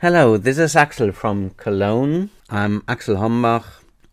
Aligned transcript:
Hello, 0.00 0.36
this 0.36 0.58
is 0.58 0.76
Axel 0.76 1.10
from 1.10 1.50
Cologne. 1.56 2.30
I'm 2.48 2.84
Axel 2.86 3.16
Hombach 3.16 3.64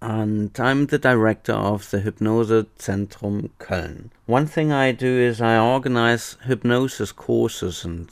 and 0.02 0.50
I'm 0.60 0.88
the 0.88 0.98
director 0.98 1.54
of 1.54 1.92
the 1.92 2.00
Hypnose 2.00 2.66
Zentrum 2.80 3.52
Köln. 3.60 4.10
One 4.26 4.48
thing 4.48 4.72
I 4.72 4.92
do 4.94 5.06
is 5.06 5.40
I 5.42 5.60
organize 5.60 6.38
hypnosis 6.44 7.12
courses 7.12 7.86
and 7.86 8.10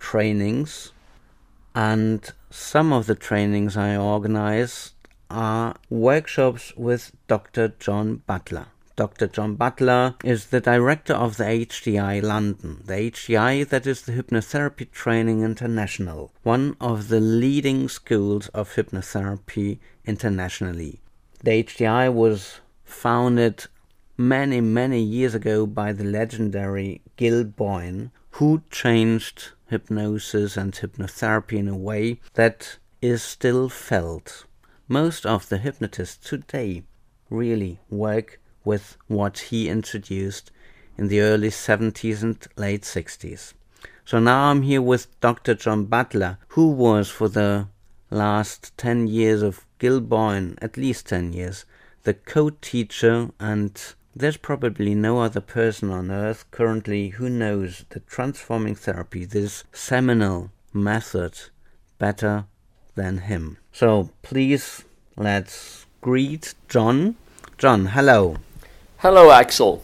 trainings, 0.00 0.90
and 1.72 2.28
some 2.50 2.92
of 2.92 3.06
the 3.06 3.14
trainings 3.14 3.76
I 3.76 3.96
organize 3.96 4.94
are 5.30 5.76
workshops 5.88 6.72
with 6.76 7.12
Dr. 7.28 7.74
John 7.78 8.22
Butler. 8.26 8.66
Dr. 8.96 9.26
John 9.26 9.56
Butler 9.56 10.14
is 10.22 10.46
the 10.46 10.60
director 10.60 11.14
of 11.14 11.36
the 11.36 11.42
HTI 11.42 12.22
London. 12.22 12.80
The 12.84 13.10
HTI, 13.10 13.68
that 13.68 13.88
is 13.88 14.02
the 14.02 14.12
Hypnotherapy 14.12 14.88
Training 14.92 15.42
International, 15.42 16.32
one 16.44 16.76
of 16.80 17.08
the 17.08 17.18
leading 17.18 17.88
schools 17.88 18.46
of 18.48 18.76
hypnotherapy 18.76 19.80
internationally. 20.04 21.00
The 21.42 21.64
HTI 21.64 22.12
was 22.14 22.60
founded 22.84 23.66
many, 24.16 24.60
many 24.60 25.02
years 25.02 25.34
ago 25.34 25.66
by 25.66 25.92
the 25.92 26.04
legendary 26.04 27.02
Gil 27.16 27.42
Boyne, 27.42 28.12
who 28.30 28.62
changed 28.70 29.50
hypnosis 29.66 30.56
and 30.56 30.72
hypnotherapy 30.72 31.58
in 31.58 31.66
a 31.66 31.76
way 31.76 32.20
that 32.34 32.78
is 33.02 33.24
still 33.24 33.68
felt. 33.68 34.44
Most 34.86 35.26
of 35.26 35.48
the 35.48 35.58
hypnotists 35.58 36.28
today 36.28 36.84
really 37.28 37.80
work 37.90 38.38
with 38.64 38.96
what 39.06 39.38
he 39.38 39.68
introduced 39.68 40.50
in 40.96 41.08
the 41.08 41.20
early 41.20 41.50
70s 41.50 42.22
and 42.22 42.46
late 42.56 42.82
60s. 42.82 43.52
So 44.04 44.18
now 44.18 44.50
I'm 44.50 44.62
here 44.62 44.82
with 44.82 45.18
Dr. 45.20 45.54
John 45.54 45.86
Butler, 45.86 46.38
who 46.48 46.70
was 46.70 47.08
for 47.08 47.28
the 47.28 47.68
last 48.10 48.76
10 48.76 49.08
years 49.08 49.42
of 49.42 49.66
Gil 49.78 50.00
Boyne, 50.00 50.56
at 50.60 50.76
least 50.76 51.08
10 51.08 51.32
years, 51.32 51.64
the 52.04 52.14
co 52.14 52.50
teacher, 52.50 53.30
and 53.40 53.80
there's 54.14 54.36
probably 54.36 54.94
no 54.94 55.20
other 55.20 55.40
person 55.40 55.90
on 55.90 56.10
earth 56.10 56.44
currently 56.50 57.08
who 57.08 57.28
knows 57.28 57.84
the 57.88 58.00
transforming 58.00 58.74
therapy, 58.74 59.24
this 59.24 59.64
seminal 59.72 60.50
method, 60.72 61.38
better 61.98 62.44
than 62.94 63.18
him. 63.18 63.58
So 63.72 64.10
please 64.22 64.84
let's 65.16 65.86
greet 66.00 66.54
John. 66.68 67.16
John, 67.58 67.86
hello. 67.86 68.36
Hello, 69.04 69.30
Axel. 69.30 69.82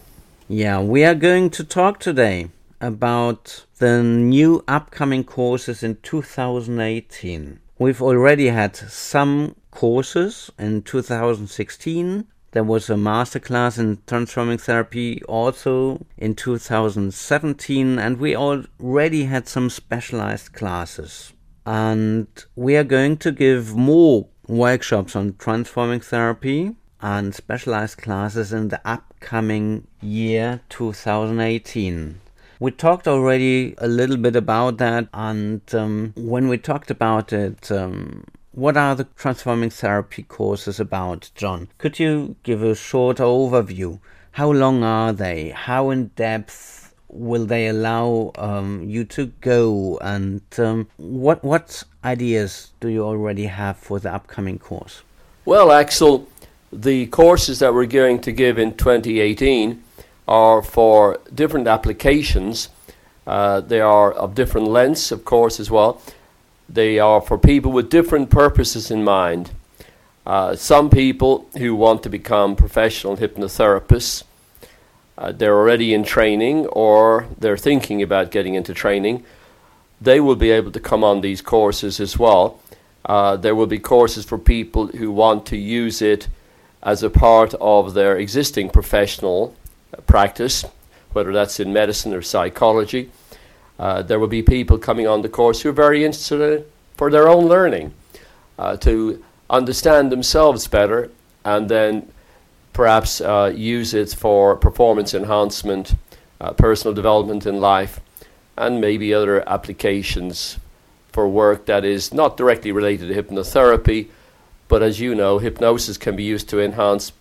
Yeah, 0.48 0.80
we 0.80 1.04
are 1.04 1.14
going 1.14 1.50
to 1.50 1.62
talk 1.62 2.00
today 2.00 2.48
about 2.80 3.66
the 3.76 4.02
new 4.02 4.64
upcoming 4.66 5.24
courses 5.24 5.82
in 5.82 5.96
2018. 5.96 7.60
We've 7.78 8.00
already 8.00 8.46
had 8.46 8.74
some 8.74 9.56
courses 9.70 10.50
in 10.58 10.80
2016. 10.84 12.28
There 12.52 12.64
was 12.64 12.88
a 12.88 12.94
masterclass 12.94 13.78
in 13.78 13.98
transforming 14.06 14.56
therapy 14.56 15.22
also 15.24 16.06
in 16.16 16.34
2017, 16.34 17.98
and 17.98 18.16
we 18.16 18.34
already 18.34 19.24
had 19.24 19.46
some 19.46 19.68
specialized 19.68 20.54
classes. 20.54 21.34
And 21.66 22.26
we 22.56 22.74
are 22.74 22.84
going 22.84 23.18
to 23.18 23.32
give 23.32 23.76
more 23.76 24.28
workshops 24.48 25.14
on 25.14 25.36
transforming 25.36 26.00
therapy 26.00 26.74
and 27.02 27.34
specialized 27.34 27.98
classes 27.98 28.52
in 28.52 28.68
the 28.68 28.80
upcoming 28.84 29.86
year 30.00 30.60
2018. 30.68 32.20
We 32.58 32.70
talked 32.70 33.08
already 33.08 33.74
a 33.78 33.88
little 33.88 34.18
bit 34.18 34.36
about 34.36 34.76
that, 34.78 35.08
and 35.14 35.62
um, 35.74 36.12
when 36.16 36.48
we 36.48 36.58
talked 36.58 36.90
about 36.90 37.32
it, 37.32 37.72
um, 37.72 38.24
what 38.52 38.76
are 38.76 38.94
the 38.94 39.04
transforming 39.16 39.70
therapy 39.70 40.24
courses 40.24 40.78
about, 40.78 41.30
John? 41.34 41.68
Could 41.78 41.98
you 41.98 42.36
give 42.42 42.62
a 42.62 42.74
short 42.74 43.16
overview? 43.16 44.00
How 44.32 44.50
long 44.50 44.82
are 44.82 45.12
they? 45.12 45.50
How 45.50 45.90
in 45.90 46.08
depth 46.16 46.94
will 47.08 47.46
they 47.46 47.68
allow 47.68 48.32
um, 48.36 48.84
you 48.88 49.04
to 49.04 49.26
go? 49.40 49.98
And 50.02 50.42
um, 50.58 50.88
what 50.96 51.42
what 51.42 51.84
ideas 52.04 52.72
do 52.80 52.88
you 52.88 53.04
already 53.04 53.46
have 53.46 53.76
for 53.76 53.98
the 53.98 54.12
upcoming 54.12 54.58
course? 54.58 55.02
Well, 55.44 55.72
Axel, 55.72 56.28
the 56.72 57.06
courses 57.06 57.58
that 57.58 57.74
we're 57.74 57.86
going 57.86 58.20
to 58.20 58.32
give 58.32 58.58
in 58.58 58.74
2018 58.74 59.82
are 60.28 60.62
for 60.62 61.18
different 61.34 61.66
applications. 61.66 62.68
Uh, 63.26 63.60
they 63.60 63.80
are 63.80 64.12
of 64.12 64.34
different 64.34 64.68
lengths, 64.68 65.10
of 65.10 65.24
course, 65.24 65.58
as 65.58 65.70
well. 65.70 66.00
They 66.68 67.00
are 67.00 67.20
for 67.20 67.36
people 67.36 67.72
with 67.72 67.90
different 67.90 68.30
purposes 68.30 68.90
in 68.90 69.02
mind. 69.02 69.50
Uh, 70.24 70.54
some 70.54 70.90
people 70.90 71.48
who 71.58 71.74
want 71.74 72.04
to 72.04 72.08
become 72.08 72.54
professional 72.54 73.16
hypnotherapists, 73.16 74.22
uh, 75.18 75.32
they're 75.32 75.56
already 75.56 75.92
in 75.92 76.04
training 76.04 76.66
or 76.66 77.26
they're 77.36 77.56
thinking 77.56 78.00
about 78.00 78.30
getting 78.30 78.54
into 78.54 78.72
training, 78.72 79.24
they 80.00 80.20
will 80.20 80.36
be 80.36 80.50
able 80.50 80.70
to 80.70 80.80
come 80.80 81.02
on 81.02 81.20
these 81.20 81.42
courses 81.42 81.98
as 81.98 82.16
well. 82.16 82.60
Uh, 83.04 83.36
there 83.36 83.56
will 83.56 83.66
be 83.66 83.78
courses 83.78 84.24
for 84.24 84.38
people 84.38 84.86
who 84.88 85.10
want 85.10 85.44
to 85.46 85.56
use 85.56 86.00
it 86.00 86.28
as 86.82 87.02
a 87.02 87.10
part 87.10 87.54
of 87.60 87.94
their 87.94 88.16
existing 88.16 88.70
professional 88.70 89.54
practice, 90.06 90.64
whether 91.12 91.32
that's 91.32 91.60
in 91.60 91.72
medicine 91.72 92.14
or 92.14 92.22
psychology. 92.22 93.10
Uh, 93.78 94.02
there 94.02 94.18
will 94.18 94.28
be 94.28 94.42
people 94.42 94.78
coming 94.78 95.06
on 95.06 95.22
the 95.22 95.28
course 95.28 95.62
who 95.62 95.68
are 95.68 95.72
very 95.72 96.04
interested 96.04 96.64
for 96.96 97.10
their 97.10 97.28
own 97.28 97.46
learning, 97.46 97.92
uh, 98.58 98.76
to 98.76 99.22
understand 99.48 100.12
themselves 100.12 100.68
better, 100.68 101.10
and 101.44 101.68
then 101.68 102.10
perhaps 102.72 103.20
uh, 103.20 103.50
use 103.54 103.94
it 103.94 104.10
for 104.10 104.54
performance 104.54 105.14
enhancement, 105.14 105.94
uh, 106.40 106.52
personal 106.52 106.94
development 106.94 107.46
in 107.46 107.60
life, 107.60 108.00
and 108.56 108.80
maybe 108.80 109.14
other 109.14 109.46
applications 109.48 110.58
for 111.10 111.28
work 111.28 111.66
that 111.66 111.84
is 111.84 112.12
not 112.14 112.36
directly 112.36 112.70
related 112.70 113.08
to 113.08 113.22
hypnotherapy 113.22 114.08
but 114.70 114.84
as 114.84 115.00
you 115.00 115.16
know, 115.16 115.38
hypnosis 115.38 115.98
can 115.98 116.14
be 116.14 116.22
used 116.22 116.48
to 116.48 116.60
enhance 116.60 117.12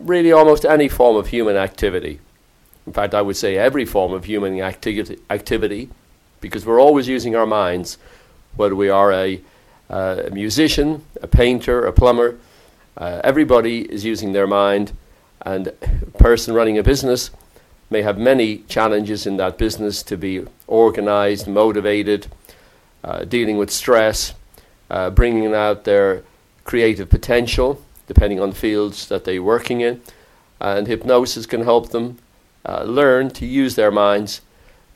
really 0.00 0.32
almost 0.32 0.64
any 0.64 0.88
form 0.88 1.16
of 1.16 1.28
human 1.28 1.54
activity. 1.54 2.18
In 2.88 2.92
fact, 2.92 3.14
I 3.14 3.22
would 3.22 3.36
say 3.36 3.56
every 3.56 3.84
form 3.84 4.12
of 4.12 4.24
human 4.24 4.60
acti- 4.60 5.16
activity, 5.30 5.90
because 6.40 6.66
we're 6.66 6.80
always 6.80 7.06
using 7.06 7.36
our 7.36 7.46
minds, 7.46 7.98
whether 8.56 8.74
we 8.74 8.88
are 8.88 9.12
a, 9.12 9.40
uh, 9.88 10.24
a 10.26 10.30
musician, 10.30 11.04
a 11.22 11.28
painter, 11.28 11.86
a 11.86 11.92
plumber. 11.92 12.36
Uh, 12.96 13.20
everybody 13.22 13.82
is 13.82 14.04
using 14.04 14.32
their 14.32 14.48
mind, 14.48 14.92
and 15.42 15.68
a 15.68 16.18
person 16.18 16.52
running 16.52 16.78
a 16.78 16.82
business 16.82 17.30
may 17.90 18.02
have 18.02 18.18
many 18.18 18.58
challenges 18.66 19.24
in 19.24 19.36
that 19.36 19.56
business 19.56 20.02
to 20.02 20.16
be 20.16 20.44
organized, 20.66 21.46
motivated, 21.46 22.26
uh, 23.04 23.22
dealing 23.24 23.56
with 23.56 23.70
stress, 23.70 24.34
uh, 24.90 25.10
bringing 25.10 25.54
out 25.54 25.84
their 25.84 26.24
creative 26.64 27.08
potential, 27.08 27.82
depending 28.06 28.40
on 28.40 28.50
the 28.50 28.56
fields 28.56 29.08
that 29.08 29.24
they're 29.24 29.42
working 29.42 29.80
in. 29.80 30.00
And 30.60 30.86
hypnosis 30.86 31.46
can 31.46 31.64
help 31.64 31.90
them 31.90 32.18
uh, 32.64 32.84
learn 32.84 33.30
to 33.30 33.46
use 33.46 33.74
their 33.74 33.90
minds, 33.90 34.40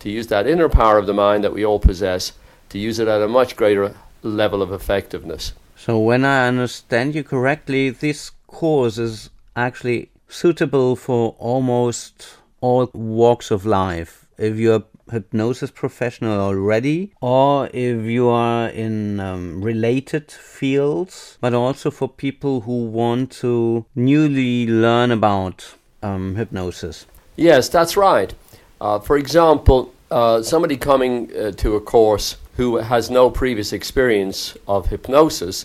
to 0.00 0.10
use 0.10 0.28
that 0.28 0.46
inner 0.46 0.68
power 0.68 0.98
of 0.98 1.06
the 1.06 1.14
mind 1.14 1.42
that 1.44 1.52
we 1.52 1.64
all 1.64 1.80
possess, 1.80 2.32
to 2.68 2.78
use 2.78 2.98
it 2.98 3.08
at 3.08 3.22
a 3.22 3.28
much 3.28 3.56
greater 3.56 3.94
level 4.22 4.62
of 4.62 4.72
effectiveness. 4.72 5.52
So, 5.76 5.98
when 5.98 6.24
I 6.24 6.48
understand 6.48 7.14
you 7.14 7.22
correctly, 7.22 7.90
this 7.90 8.30
course 8.46 8.98
is 8.98 9.30
actually 9.54 10.10
suitable 10.28 10.96
for 10.96 11.34
almost 11.38 12.38
all 12.60 12.90
walks 12.92 13.50
of 13.50 13.66
life. 13.66 14.26
If 14.38 14.56
you're 14.56 14.84
hypnosis 15.10 15.70
professional 15.70 16.40
already, 16.40 17.12
or 17.20 17.68
if 17.72 18.04
you 18.04 18.28
are 18.28 18.68
in 18.68 19.20
um, 19.20 19.62
related 19.62 20.30
fields, 20.30 21.38
but 21.40 21.54
also 21.54 21.90
for 21.90 22.08
people 22.08 22.62
who 22.62 22.84
want 22.84 23.30
to 23.30 23.86
newly 23.94 24.66
learn 24.66 25.10
about 25.10 25.74
um, 26.02 26.36
hypnosis. 26.36 27.06
Yes, 27.36 27.68
that's 27.68 27.96
right. 27.96 28.34
Uh, 28.80 28.98
for 28.98 29.16
example, 29.16 29.92
uh, 30.10 30.42
somebody 30.42 30.76
coming 30.76 31.30
uh, 31.36 31.50
to 31.52 31.76
a 31.76 31.80
course 31.80 32.36
who 32.56 32.76
has 32.76 33.10
no 33.10 33.30
previous 33.30 33.72
experience 33.72 34.56
of 34.66 34.86
hypnosis, 34.86 35.64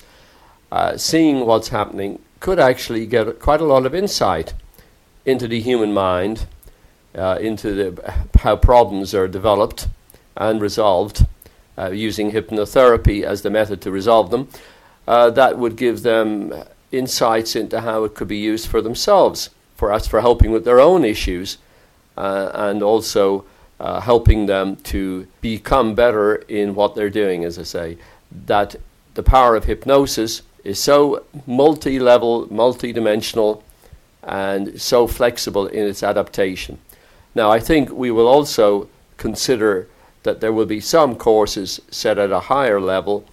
uh, 0.72 0.98
seeing 0.98 1.46
what's 1.46 1.70
happening, 1.70 2.20
could 2.40 2.60
actually 2.60 3.06
get 3.06 3.40
quite 3.40 3.62
a 3.62 3.66
lot 3.66 3.86
of 3.86 3.94
insight 3.94 4.54
into 5.26 5.48
the 5.48 5.62
human 5.62 5.94
mind 5.94 6.48
uh, 7.16 7.38
into 7.40 7.74
the, 7.74 8.14
how 8.40 8.56
problems 8.56 9.14
are 9.14 9.28
developed 9.28 9.88
and 10.38 10.62
resolved 10.62 11.26
uh, 11.78 11.90
using 11.90 12.32
hypnotherapy 12.32 13.24
as 13.24 13.42
the 13.42 13.50
method 13.50 13.82
to 13.82 13.92
resolve 13.92 14.32
them. 14.32 14.48
Uh, 15.08 15.30
that 15.30 15.58
would 15.58 15.76
give 15.76 16.04
them 16.04 16.54
insights 16.92 17.56
into 17.56 17.82
how 17.82 18.04
it 18.04 18.14
could 18.14 18.28
be 18.28 18.38
used 18.38 18.68
for 18.68 18.82
themselves, 18.82 19.50
for 19.76 19.92
us, 19.92 20.08
for 20.08 20.22
helping 20.22 20.52
with 20.52 20.66
their 20.66 20.80
own 20.80 21.04
issues, 21.04 21.58
uh, 22.18 22.52
and 22.54 22.84
also 22.84 23.46
uh, 23.80 24.00
helping 24.00 24.46
them 24.46 24.76
to 24.76 25.28
become 25.42 25.96
better 25.96 26.36
in 26.48 26.76
what 26.76 26.96
they're 26.96 27.10
doing, 27.10 27.44
as 27.44 27.58
I 27.58 27.64
say. 27.64 27.98
that 28.46 28.76
the 29.14 29.24
power 29.24 29.58
of 29.58 29.66
hypnosis 29.66 30.42
is 30.64 30.80
so 30.80 31.26
multi 31.46 32.00
level, 32.00 32.48
multi 32.54 32.94
dimensional, 32.94 33.64
and 34.24 34.80
so 34.80 35.08
flexible 35.08 35.68
in 35.68 35.86
its 35.88 36.04
adaptation. 36.04 36.78
Now, 37.34 37.50
I 37.50 37.60
think 37.60 37.92
we 37.92 38.12
will 38.12 38.28
also 38.28 38.90
consider 39.18 39.88
that 40.24 40.42
there 40.42 40.52
will 40.52 40.66
be 40.66 40.82
some 40.82 41.16
courses 41.16 41.80
set 41.90 42.18
at 42.18 42.32
a 42.32 42.42
higher 42.42 42.82
level 42.82 43.26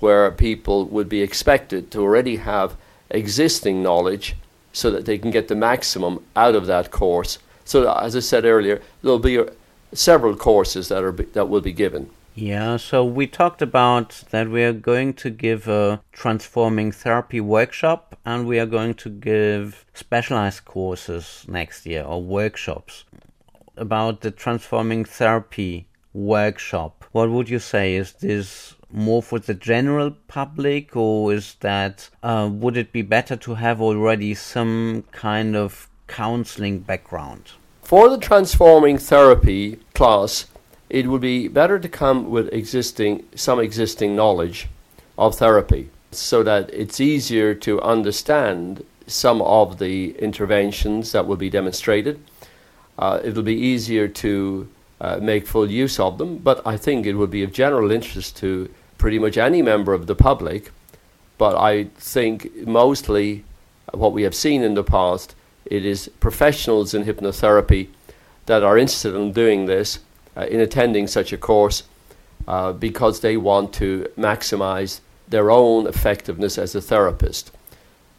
where 0.00 0.30
people 0.30 0.84
would 0.84 1.08
be 1.08 1.22
expected 1.22 1.90
to 1.90 2.00
already 2.00 2.36
have 2.36 2.76
existing 3.10 3.82
knowledge 3.82 4.36
so 4.72 4.90
that 4.90 5.06
they 5.06 5.18
can 5.18 5.30
get 5.30 5.48
the 5.48 5.56
maximum 5.56 6.24
out 6.36 6.54
of 6.54 6.66
that 6.66 6.90
course. 6.90 7.38
So, 7.64 7.90
as 7.90 8.14
I 8.14 8.20
said 8.20 8.44
earlier, 8.44 8.80
there'll 9.02 9.18
be 9.18 9.38
uh, 9.38 9.46
several 9.92 10.36
courses 10.36 10.88
that 10.88 11.02
are 11.02 11.12
that 11.12 11.48
will 11.48 11.60
be 11.62 11.72
given. 11.72 12.10
Yeah, 12.34 12.76
so 12.76 13.04
we 13.04 13.26
talked 13.26 13.62
about 13.62 14.22
that 14.30 14.48
we 14.48 14.62
are 14.62 14.72
going 14.72 15.14
to 15.14 15.30
give 15.30 15.66
a 15.66 16.00
transforming 16.12 16.92
therapy 16.92 17.40
workshop 17.40 18.16
and 18.24 18.46
we 18.46 18.60
are 18.60 18.66
going 18.66 18.94
to 18.94 19.08
give 19.08 19.84
specialized 19.92 20.64
courses 20.64 21.44
next 21.48 21.84
year 21.84 22.04
or 22.04 22.22
workshops 22.22 23.04
about 23.78 24.20
the 24.20 24.30
transforming 24.30 25.04
therapy 25.04 25.86
workshop. 26.12 27.04
What 27.12 27.30
would 27.30 27.48
you 27.48 27.58
say? 27.58 27.94
Is 27.94 28.12
this 28.12 28.74
more 28.90 29.22
for 29.22 29.38
the 29.38 29.54
general 29.54 30.12
public 30.28 30.96
or 30.96 31.32
is 31.32 31.54
that 31.60 32.08
uh, 32.22 32.48
would 32.50 32.76
it 32.76 32.92
be 32.92 33.02
better 33.02 33.36
to 33.36 33.54
have 33.54 33.80
already 33.80 34.34
some 34.34 35.04
kind 35.12 35.54
of 35.56 35.88
counseling 36.06 36.80
background? 36.80 37.52
For 37.82 38.08
the 38.08 38.18
transforming 38.18 38.98
therapy 38.98 39.76
class, 39.94 40.46
it 40.90 41.06
would 41.06 41.20
be 41.20 41.48
better 41.48 41.78
to 41.78 41.88
come 41.88 42.30
with 42.30 42.52
existing 42.52 43.24
some 43.34 43.60
existing 43.60 44.16
knowledge 44.16 44.68
of 45.16 45.36
therapy 45.36 45.90
so 46.10 46.42
that 46.42 46.70
it's 46.72 47.00
easier 47.00 47.54
to 47.54 47.80
understand 47.82 48.84
some 49.06 49.42
of 49.42 49.78
the 49.78 50.16
interventions 50.18 51.12
that 51.12 51.26
will 51.26 51.36
be 51.36 51.50
demonstrated. 51.50 52.20
Uh, 52.98 53.20
it'll 53.22 53.42
be 53.44 53.54
easier 53.54 54.08
to 54.08 54.68
uh, 55.00 55.18
make 55.22 55.46
full 55.46 55.70
use 55.70 56.00
of 56.00 56.18
them, 56.18 56.38
but 56.38 56.60
I 56.66 56.76
think 56.76 57.06
it 57.06 57.14
would 57.14 57.30
be 57.30 57.44
of 57.44 57.52
general 57.52 57.92
interest 57.92 58.36
to 58.38 58.68
pretty 58.98 59.18
much 59.18 59.38
any 59.38 59.62
member 59.62 59.94
of 59.94 60.08
the 60.08 60.16
public. 60.16 60.72
But 61.38 61.56
I 61.56 61.84
think 61.96 62.66
mostly 62.66 63.44
what 63.92 64.12
we 64.12 64.22
have 64.22 64.34
seen 64.34 64.62
in 64.62 64.74
the 64.74 64.82
past, 64.82 65.36
it 65.64 65.84
is 65.84 66.10
professionals 66.18 66.94
in 66.94 67.04
hypnotherapy 67.04 67.88
that 68.46 68.64
are 68.64 68.76
interested 68.76 69.14
in 69.14 69.32
doing 69.32 69.66
this 69.66 70.00
uh, 70.36 70.46
in 70.46 70.58
attending 70.58 71.06
such 71.06 71.32
a 71.32 71.36
course 71.36 71.84
uh, 72.48 72.72
because 72.72 73.20
they 73.20 73.36
want 73.36 73.72
to 73.74 74.10
maximize 74.16 75.00
their 75.28 75.50
own 75.50 75.86
effectiveness 75.86 76.58
as 76.58 76.74
a 76.74 76.80
therapist. 76.80 77.52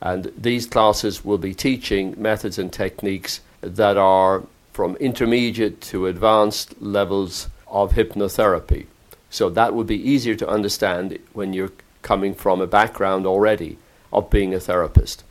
And 0.01 0.31
these 0.37 0.65
classes 0.65 1.25
will 1.25 1.37
be 1.37 1.53
teaching 1.53 2.15
methods 2.17 2.57
and 2.57 2.71
techniques 2.71 3.41
that 3.61 3.97
are 3.97 4.43
from 4.79 4.95
intermediate 4.95 5.81
to 5.81 6.07
advanced 6.07 6.73
levels 6.81 7.49
of 7.67 7.91
hypnotherapy. 7.95 8.85
So 9.29 9.49
that 9.49 9.73
would 9.73 9.87
be 9.87 10.09
easier 10.09 10.35
to 10.35 10.47
understand 10.47 11.19
when 11.33 11.51
you're 11.51 11.73
coming 12.01 12.33
from 12.33 12.61
a 12.61 12.65
background 12.65 13.25
already 13.25 13.77
of 14.13 14.29
being 14.29 14.53
a 14.53 14.59
therapist. 14.61 15.25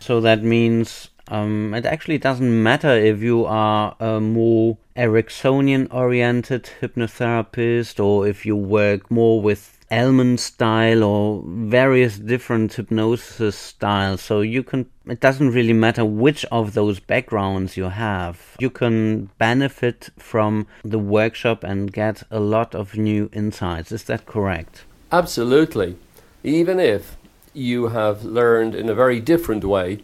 So 0.00 0.22
that 0.22 0.42
means 0.42 1.10
um, 1.28 1.74
it 1.74 1.86
actually 1.86 2.18
doesn't 2.18 2.62
matter 2.62 2.90
if 2.90 3.22
you 3.22 3.44
are 3.46 3.96
a 3.98 4.20
more 4.20 4.78
Ericksonian 4.96 5.92
oriented 5.92 6.70
hypnotherapist 6.80 8.02
or 8.02 8.26
if 8.26 8.44
you 8.44 8.54
work 8.56 9.10
more 9.10 9.40
with 9.40 9.78
Elman 9.90 10.38
style 10.38 11.02
or 11.02 11.42
various 11.46 12.18
different 12.18 12.72
hypnosis 12.74 13.56
styles. 13.56 14.20
So 14.20 14.40
you 14.40 14.62
can, 14.62 14.86
it 15.06 15.20
doesn't 15.20 15.50
really 15.50 15.72
matter 15.72 16.04
which 16.04 16.44
of 16.46 16.74
those 16.74 17.00
backgrounds 17.00 17.76
you 17.76 17.84
have. 17.84 18.56
You 18.58 18.70
can 18.70 19.26
benefit 19.38 20.10
from 20.18 20.66
the 20.82 20.98
workshop 20.98 21.64
and 21.64 21.92
get 21.92 22.22
a 22.30 22.40
lot 22.40 22.74
of 22.74 22.96
new 22.96 23.30
insights. 23.32 23.92
Is 23.92 24.04
that 24.04 24.26
correct? 24.26 24.84
Absolutely. 25.12 25.96
Even 26.42 26.80
if 26.80 27.16
you 27.52 27.88
have 27.88 28.24
learned 28.24 28.74
in 28.74 28.88
a 28.88 28.94
very 28.94 29.20
different 29.20 29.64
way 29.64 30.00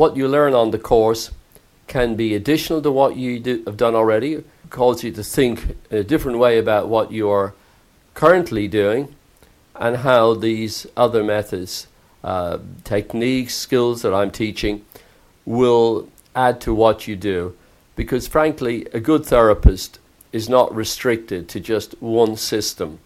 what 0.00 0.16
you 0.16 0.26
learn 0.26 0.54
on 0.54 0.70
the 0.70 0.78
course 0.78 1.30
can 1.86 2.16
be 2.16 2.34
additional 2.34 2.80
to 2.80 2.90
what 2.90 3.16
you 3.16 3.38
do, 3.38 3.62
have 3.66 3.76
done 3.76 3.94
already, 3.94 4.42
cause 4.70 5.04
you 5.04 5.12
to 5.12 5.22
think 5.22 5.76
in 5.90 5.98
a 5.98 6.02
different 6.02 6.38
way 6.38 6.56
about 6.56 6.88
what 6.88 7.12
you 7.12 7.28
are 7.28 7.52
currently 8.14 8.66
doing 8.66 9.14
and 9.74 9.98
how 9.98 10.32
these 10.32 10.86
other 10.96 11.22
methods, 11.22 11.86
uh, 12.24 12.56
techniques, 12.82 13.54
skills 13.54 14.00
that 14.00 14.14
I'm 14.14 14.30
teaching 14.30 14.86
will 15.44 16.08
add 16.34 16.62
to 16.62 16.72
what 16.72 17.06
you 17.06 17.14
do. 17.14 17.54
Because 17.94 18.26
frankly, 18.26 18.86
a 18.94 19.00
good 19.00 19.26
therapist 19.26 19.98
is 20.32 20.48
not 20.48 20.74
restricted 20.74 21.46
to 21.50 21.60
just 21.60 22.00
one 22.00 22.36
system. 22.36 23.00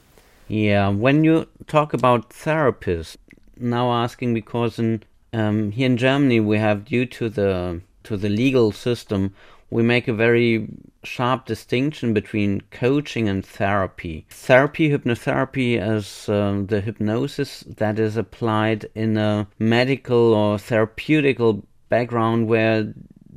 Yeah, 0.46 0.90
when 0.90 1.24
you 1.24 1.48
talk 1.66 1.92
about 1.92 2.30
therapists, 2.30 3.16
now 3.56 3.92
asking 3.92 4.32
because 4.32 4.78
in 4.78 5.02
um, 5.34 5.72
here 5.72 5.86
in 5.86 5.96
Germany, 5.96 6.40
we 6.40 6.58
have 6.58 6.84
due 6.84 7.06
to 7.06 7.28
the 7.28 7.80
to 8.04 8.16
the 8.16 8.28
legal 8.28 8.70
system, 8.70 9.34
we 9.70 9.82
make 9.82 10.06
a 10.06 10.12
very 10.12 10.68
sharp 11.02 11.46
distinction 11.46 12.14
between 12.14 12.60
coaching 12.70 13.28
and 13.28 13.44
therapy. 13.44 14.26
Therapy, 14.30 14.90
hypnotherapy, 14.90 15.80
is 15.80 16.28
um, 16.28 16.66
the 16.66 16.80
hypnosis 16.80 17.64
that 17.66 17.98
is 17.98 18.16
applied 18.16 18.86
in 18.94 19.16
a 19.16 19.48
medical 19.58 20.34
or 20.34 20.58
therapeutical 20.58 21.64
background 21.88 22.46
where 22.46 22.94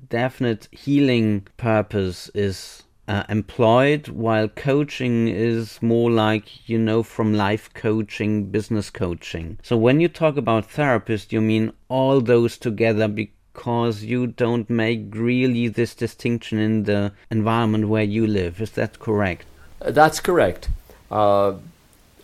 definite 0.10 0.68
healing 0.72 1.48
purpose 1.58 2.30
is 2.34 2.84
uh, 3.08 3.24
employed, 3.30 4.10
while 4.10 4.48
coaching 4.48 5.28
is 5.28 5.82
more 5.82 6.12
like, 6.12 6.70
you 6.70 6.78
know, 6.78 7.04
from 7.04 7.34
life 7.34 7.74
coaching, 7.74 8.46
business 8.46 8.90
coaching. 8.90 9.58
So 9.64 9.78
when 9.78 10.00
you 10.00 10.08
talk 10.10 10.38
about 10.38 10.70
therapist, 10.70 11.32
you 11.32 11.42
mean 11.42 11.72
all 11.90 12.22
those 12.22 12.58
together 12.58 13.08
because 13.08 14.04
you 14.04 14.28
don't 14.28 14.70
make 14.70 15.08
really 15.12 15.68
this 15.68 15.96
distinction 15.96 16.60
in 16.60 16.84
the 16.84 17.14
environment 17.32 17.88
where 17.88 18.04
you 18.04 18.28
live. 18.28 18.62
Is 18.62 18.72
that 18.72 19.00
correct? 19.00 19.46
Uh, 19.82 19.92
that's 19.92 20.20
correct. 20.20 20.70
Uh, 21.10 21.54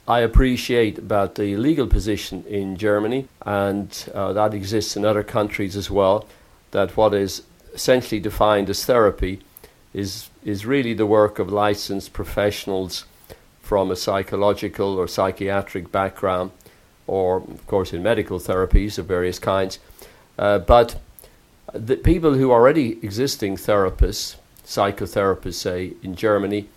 I 0.06 0.20
appreciate 0.20 0.98
about 0.98 1.36
the 1.36 1.56
legal 1.56 1.88
position 1.88 2.44
in 2.46 2.76
Germany, 2.76 3.30
and 3.46 4.10
uh, 4.14 4.34
that 4.34 4.54
exists 4.54 4.98
in 4.98 5.06
other 5.06 5.24
countries 5.24 5.78
as 5.78 5.90
well, 5.90 6.28
that 6.72 6.98
what 6.98 7.14
is 7.14 7.44
essentially 7.74 8.20
defined 8.20 8.70
as 8.70 8.84
therapy 8.84 9.40
is 9.94 10.30
is 10.46 10.66
really 10.66 10.94
the 10.94 11.06
work 11.06 11.40
of 11.40 11.52
licensed 11.52 12.14
professionals 12.14 13.06
from 13.62 13.92
a 13.92 13.96
psychological 13.96 14.98
or 15.00 15.08
psychiatric 15.08 15.92
background, 15.92 16.52
or 17.08 17.38
of 17.38 17.66
course 17.68 17.94
in 17.94 18.04
medical 18.04 18.40
therapies 18.40 18.98
of 18.98 19.06
various 19.06 19.40
kinds. 19.40 19.80
Uh, 20.38 20.60
but 20.60 21.00
the 21.74 21.96
people 21.96 22.34
who 22.36 22.52
are 22.52 22.60
already 22.60 23.00
existing 23.04 23.56
therapists, 23.58 24.36
psychotherapists, 24.66 25.56
say 25.56 25.94
in 26.04 26.16
Germany, 26.16 26.68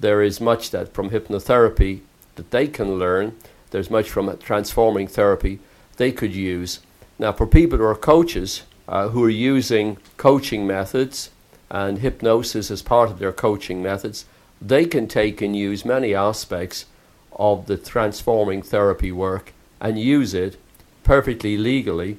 there 0.00 0.22
is 0.22 0.40
much 0.40 0.70
that 0.70 0.92
from 0.92 1.10
hypnotherapy 1.10 2.00
that 2.34 2.50
they 2.50 2.66
can 2.66 2.98
learn. 2.98 3.36
There's 3.70 3.90
much 3.90 4.10
from 4.10 4.36
transforming 4.38 5.06
therapy 5.06 5.58
they 5.96 6.12
could 6.12 6.34
use. 6.34 6.80
Now, 7.18 7.32
for 7.32 7.46
people 7.46 7.78
who 7.78 7.84
are 7.84 7.94
coaches 7.94 8.62
uh, 8.88 9.08
who 9.08 9.24
are 9.24 9.30
using 9.30 9.96
coaching 10.16 10.66
methods 10.66 11.30
and 11.70 11.98
hypnosis 11.98 12.70
as 12.70 12.82
part 12.82 13.10
of 13.10 13.18
their 13.18 13.32
coaching 13.32 13.82
methods, 13.82 14.24
they 14.60 14.84
can 14.84 15.06
take 15.06 15.42
and 15.42 15.56
use 15.56 15.84
many 15.84 16.14
aspects 16.14 16.86
of 17.32 17.66
the 17.66 17.76
transforming 17.76 18.62
therapy 18.62 19.12
work 19.12 19.52
and 19.80 19.98
use 19.98 20.32
it 20.32 20.56
perfectly 21.04 21.56
legally 21.56 22.18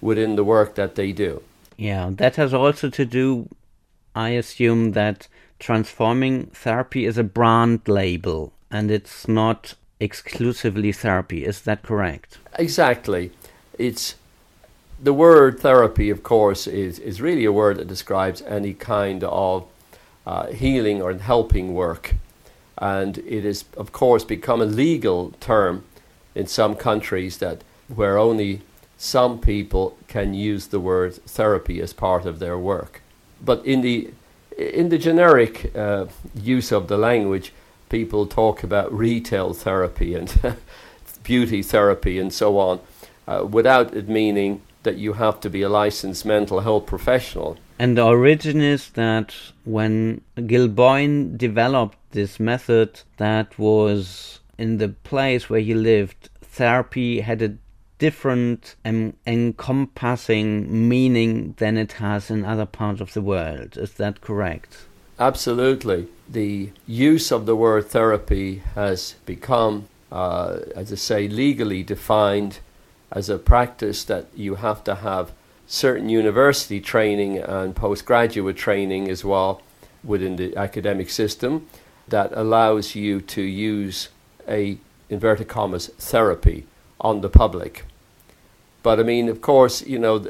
within 0.00 0.36
the 0.36 0.44
work 0.44 0.74
that 0.74 0.94
they 0.94 1.12
do. 1.12 1.42
Yeah, 1.76 2.10
that 2.12 2.36
has 2.36 2.52
also 2.52 2.90
to 2.90 3.04
do, 3.04 3.48
I 4.14 4.30
assume, 4.30 4.92
that 4.92 5.28
transforming 5.58 6.46
therapy 6.46 7.06
is 7.06 7.18
a 7.18 7.24
brand 7.24 7.86
label 7.86 8.52
and 8.70 8.90
it's 8.90 9.28
not 9.28 9.74
exclusively 10.00 10.92
therapy. 10.92 11.44
Is 11.44 11.62
that 11.62 11.82
correct? 11.82 12.38
Exactly. 12.58 13.30
It's 13.78 14.16
the 14.98 15.12
word 15.12 15.60
therapy, 15.60 16.10
of 16.10 16.22
course, 16.22 16.66
is, 16.66 16.98
is 16.98 17.20
really 17.20 17.44
a 17.44 17.52
word 17.52 17.76
that 17.76 17.88
describes 17.88 18.42
any 18.42 18.72
kind 18.72 19.22
of 19.24 19.66
uh, 20.26 20.46
healing 20.48 21.02
or 21.02 21.12
helping 21.14 21.74
work. 21.74 22.14
And 22.78 23.18
it 23.18 23.44
has, 23.44 23.64
of 23.76 23.92
course, 23.92 24.24
become 24.24 24.60
a 24.60 24.66
legal 24.66 25.32
term 25.40 25.84
in 26.34 26.46
some 26.46 26.76
countries 26.76 27.38
that 27.38 27.62
where 27.88 28.18
only 28.18 28.62
some 28.98 29.38
people 29.38 29.96
can 30.08 30.34
use 30.34 30.68
the 30.68 30.80
word 30.80 31.14
therapy 31.14 31.80
as 31.80 31.92
part 31.92 32.26
of 32.26 32.38
their 32.38 32.58
work. 32.58 33.02
But 33.44 33.64
in 33.64 33.82
the 33.82 34.10
in 34.56 34.88
the 34.88 34.96
generic 34.96 35.76
uh, 35.76 36.06
use 36.34 36.72
of 36.72 36.88
the 36.88 36.96
language, 36.96 37.52
people 37.90 38.26
talk 38.26 38.62
about 38.62 38.90
retail 38.90 39.52
therapy 39.52 40.14
and 40.14 40.56
beauty 41.22 41.62
therapy 41.62 42.18
and 42.18 42.32
so 42.32 42.58
on, 42.58 42.80
uh, 43.28 43.44
without 43.44 43.94
it 43.94 44.08
meaning 44.08 44.62
that 44.86 44.96
you 44.96 45.12
have 45.12 45.38
to 45.40 45.50
be 45.50 45.62
a 45.62 45.68
licensed 45.68 46.24
mental 46.24 46.60
health 46.60 46.86
professional. 46.86 47.58
And 47.78 47.98
the 47.98 48.04
origin 48.04 48.60
is 48.62 48.90
that 48.90 49.34
when 49.64 50.22
Gil 50.46 50.68
Boyne 50.68 51.36
developed 51.36 51.98
this 52.12 52.40
method 52.40 53.00
that 53.18 53.58
was 53.58 54.40
in 54.56 54.78
the 54.78 54.88
place 54.88 55.50
where 55.50 55.60
he 55.60 55.74
lived, 55.74 56.30
therapy 56.40 57.20
had 57.20 57.42
a 57.42 57.56
different 57.98 58.76
and 58.84 59.14
encompassing 59.26 60.88
meaning 60.88 61.54
than 61.58 61.76
it 61.76 61.92
has 61.92 62.30
in 62.30 62.44
other 62.44 62.66
parts 62.66 63.00
of 63.00 63.12
the 63.12 63.22
world. 63.22 63.76
Is 63.76 63.92
that 63.94 64.20
correct? 64.20 64.86
Absolutely. 65.18 66.08
The 66.28 66.70
use 66.86 67.30
of 67.32 67.46
the 67.46 67.56
word 67.56 67.86
therapy 67.86 68.62
has 68.74 69.14
become, 69.24 69.88
uh, 70.12 70.58
as 70.74 70.92
I 70.92 70.96
say, 70.96 71.28
legally 71.28 71.82
defined 71.82 72.60
as 73.10 73.28
a 73.28 73.38
practice 73.38 74.04
that 74.04 74.26
you 74.34 74.56
have 74.56 74.82
to 74.84 74.96
have 74.96 75.32
certain 75.66 76.08
university 76.08 76.80
training 76.80 77.38
and 77.38 77.74
postgraduate 77.74 78.56
training 78.56 79.08
as 79.08 79.24
well 79.24 79.60
within 80.04 80.36
the 80.36 80.56
academic 80.56 81.10
system 81.10 81.66
that 82.08 82.30
allows 82.32 82.94
you 82.94 83.20
to 83.20 83.42
use 83.42 84.08
a 84.48 84.78
inverted 85.08 85.48
commas 85.48 85.88
therapy 85.98 86.66
on 87.00 87.20
the 87.20 87.28
public. 87.28 87.84
But 88.82 89.00
I 89.00 89.02
mean, 89.02 89.28
of 89.28 89.40
course, 89.40 89.84
you 89.84 89.98
know, 89.98 90.24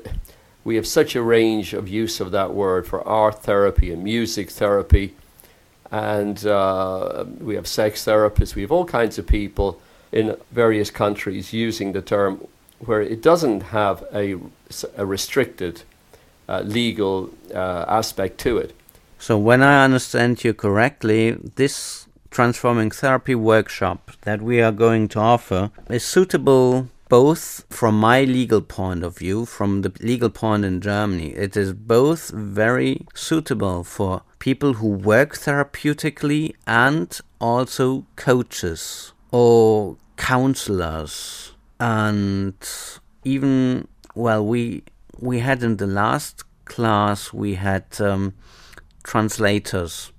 we 0.64 0.76
have 0.76 0.86
such 0.86 1.14
a 1.14 1.22
range 1.22 1.74
of 1.74 1.88
use 1.88 2.20
of 2.20 2.30
that 2.32 2.54
word 2.54 2.86
for 2.86 3.06
art 3.06 3.42
therapy 3.42 3.92
and 3.92 4.02
music 4.02 4.50
therapy, 4.50 5.14
and 5.90 6.44
uh, 6.46 7.24
we 7.38 7.54
have 7.54 7.66
sex 7.66 8.04
therapists. 8.04 8.54
We 8.54 8.62
have 8.62 8.72
all 8.72 8.84
kinds 8.84 9.18
of 9.18 9.26
people 9.26 9.80
in 10.10 10.36
various 10.50 10.90
countries 10.90 11.52
using 11.52 11.92
the 11.92 12.02
term 12.02 12.46
where 12.78 13.00
it 13.00 13.22
doesn't 13.22 13.62
have 13.62 14.04
a, 14.12 14.36
a 14.96 15.06
restricted 15.06 15.82
uh, 16.48 16.60
legal 16.60 17.30
uh, 17.54 17.84
aspect 17.88 18.38
to 18.38 18.58
it. 18.58 18.74
So, 19.18 19.38
when 19.38 19.62
I 19.62 19.84
understand 19.84 20.44
you 20.44 20.52
correctly, 20.52 21.32
this 21.32 22.06
transforming 22.30 22.90
therapy 22.90 23.34
workshop 23.34 24.12
that 24.22 24.42
we 24.42 24.60
are 24.60 24.72
going 24.72 25.08
to 25.08 25.18
offer 25.18 25.70
is 25.88 26.04
suitable 26.04 26.88
both 27.08 27.64
from 27.70 27.98
my 27.98 28.24
legal 28.24 28.60
point 28.60 29.02
of 29.04 29.16
view, 29.16 29.46
from 29.46 29.82
the 29.82 29.92
legal 30.00 30.28
point 30.28 30.64
in 30.64 30.80
Germany. 30.80 31.30
It 31.30 31.56
is 31.56 31.72
both 31.72 32.30
very 32.30 33.06
suitable 33.14 33.84
for 33.84 34.22
people 34.38 34.74
who 34.74 34.88
work 34.88 35.34
therapeutically 35.34 36.54
and 36.66 37.18
also 37.40 38.04
coaches 38.16 39.12
or 39.30 39.96
counselors 40.16 41.52
and 41.78 42.54
even 43.24 43.86
well 44.14 44.44
we 44.44 44.82
we 45.18 45.40
had 45.40 45.62
in 45.62 45.76
the 45.76 45.86
last 45.86 46.44
class 46.64 47.32
we 47.32 47.54
had 47.54 47.84
um, 48.00 48.34
translators 49.02 50.12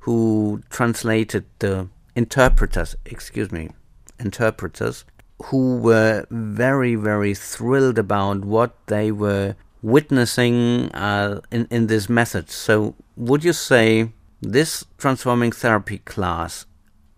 who 0.00 0.60
translated 0.70 1.44
the 1.58 1.88
interpreters 2.14 2.96
excuse 3.06 3.52
me 3.52 3.70
interpreters 4.18 5.04
who 5.44 5.76
were 5.78 6.24
very 6.30 6.94
very 6.94 7.34
thrilled 7.34 7.98
about 7.98 8.44
what 8.44 8.74
they 8.86 9.10
were 9.10 9.54
witnessing 9.82 10.90
uh, 10.92 11.40
in 11.50 11.66
in 11.70 11.88
this 11.88 12.08
method. 12.08 12.48
So 12.48 12.94
would 13.16 13.44
you 13.44 13.52
say 13.52 14.10
this 14.40 14.84
transforming 14.96 15.52
therapy 15.52 15.98
class 15.98 16.66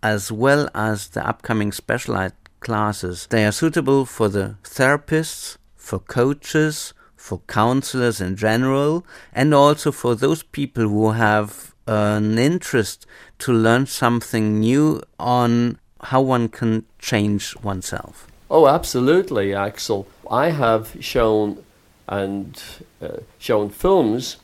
as 0.03 0.31
well 0.31 0.69
as 0.75 1.09
the 1.09 1.25
upcoming 1.27 1.71
specialized 1.71 2.35
classes. 2.59 3.27
They 3.29 3.45
are 3.45 3.51
suitable 3.51 4.05
for 4.05 4.29
the 4.29 4.55
therapists, 4.63 5.57
for 5.75 5.99
coaches, 5.99 6.93
for 7.15 7.41
counselors 7.47 8.21
in 8.21 8.35
general, 8.35 9.05
and 9.33 9.53
also 9.53 9.91
for 9.91 10.15
those 10.15 10.43
people 10.43 10.83
who 10.83 11.11
have 11.11 11.73
an 11.87 12.37
interest 12.37 13.05
to 13.39 13.51
learn 13.51 13.85
something 13.85 14.59
new 14.59 15.01
on 15.19 15.79
how 16.01 16.21
one 16.21 16.49
can 16.49 16.85
change 16.99 17.55
oneself. 17.63 18.27
Oh, 18.49 18.67
absolutely, 18.67 19.53
Axel. 19.53 20.07
I 20.29 20.51
have 20.51 20.95
shown 20.99 21.63
and 22.07 22.61
uh, 23.01 23.17
shown 23.39 23.69
films 23.69 24.37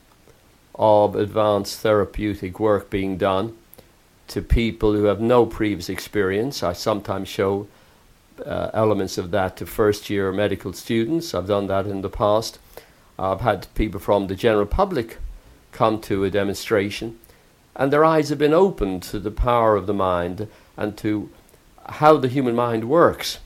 of 0.76 1.16
advanced 1.16 1.80
therapeutic 1.80 2.60
work 2.60 2.90
being 2.90 3.18
done 3.18 3.56
to 4.28 4.42
people 4.42 4.94
who 4.94 5.04
have 5.04 5.22
no 5.22 5.46
previous 5.46 5.90
experience. 5.90 6.64
I 6.64 6.74
sometimes 6.74 7.28
show 7.28 7.68
uh, 8.46 8.72
elements 8.74 9.18
of 9.18 9.32
that 9.32 9.58
to 9.58 9.66
first 9.66 10.10
year 10.10 10.32
medical 10.32 10.74
students. 10.74 11.34
I've 11.34 11.48
done 11.48 11.68
that 11.68 11.88
in 11.88 12.02
the 12.02 12.10
past. 12.10 12.60
I've 13.18 13.42
had 13.42 13.68
people 13.76 14.00
from 14.00 14.28
the 14.28 14.36
general 14.36 14.66
public 14.66 15.18
come 15.72 16.02
to 16.02 16.24
a 16.24 16.30
demonstration, 16.30 17.20
and 17.76 17.92
their 17.92 18.04
eyes 18.04 18.30
have 18.30 18.40
been 18.40 18.54
opened 18.54 19.04
to 19.04 19.20
the 19.20 19.32
power 19.32 19.76
of 19.76 19.88
the 19.88 19.94
mind 19.94 20.48
and 20.76 20.98
to 20.98 21.30
how 21.88 22.18
the 22.18 22.28
human 22.28 22.56
mind 22.56 22.90
works. 22.90 23.40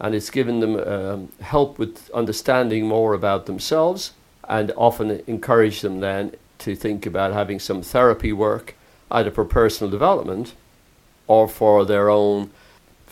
And 0.00 0.14
it's 0.14 0.30
given 0.30 0.60
them 0.60 0.76
um, 0.76 1.28
help 1.40 1.78
with 1.78 2.10
understanding 2.10 2.86
more 2.86 3.14
about 3.14 3.46
themselves 3.46 4.12
and 4.48 4.72
often 4.76 5.22
encourage 5.26 5.80
them 5.80 6.00
then 6.00 6.34
to 6.58 6.74
think 6.76 7.06
about 7.06 7.32
having 7.32 7.58
some 7.58 7.82
therapy 7.82 8.32
work, 8.32 8.74
either 9.10 9.30
for 9.30 9.44
personal 9.44 9.90
development 9.90 10.54
or 11.26 11.48
for 11.48 11.84
their 11.84 12.10
own 12.10 12.50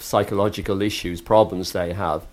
psychological 0.02 0.82
issues, 0.82 1.20
problems 1.20 1.72
they 1.72 1.92
have. 1.92 2.26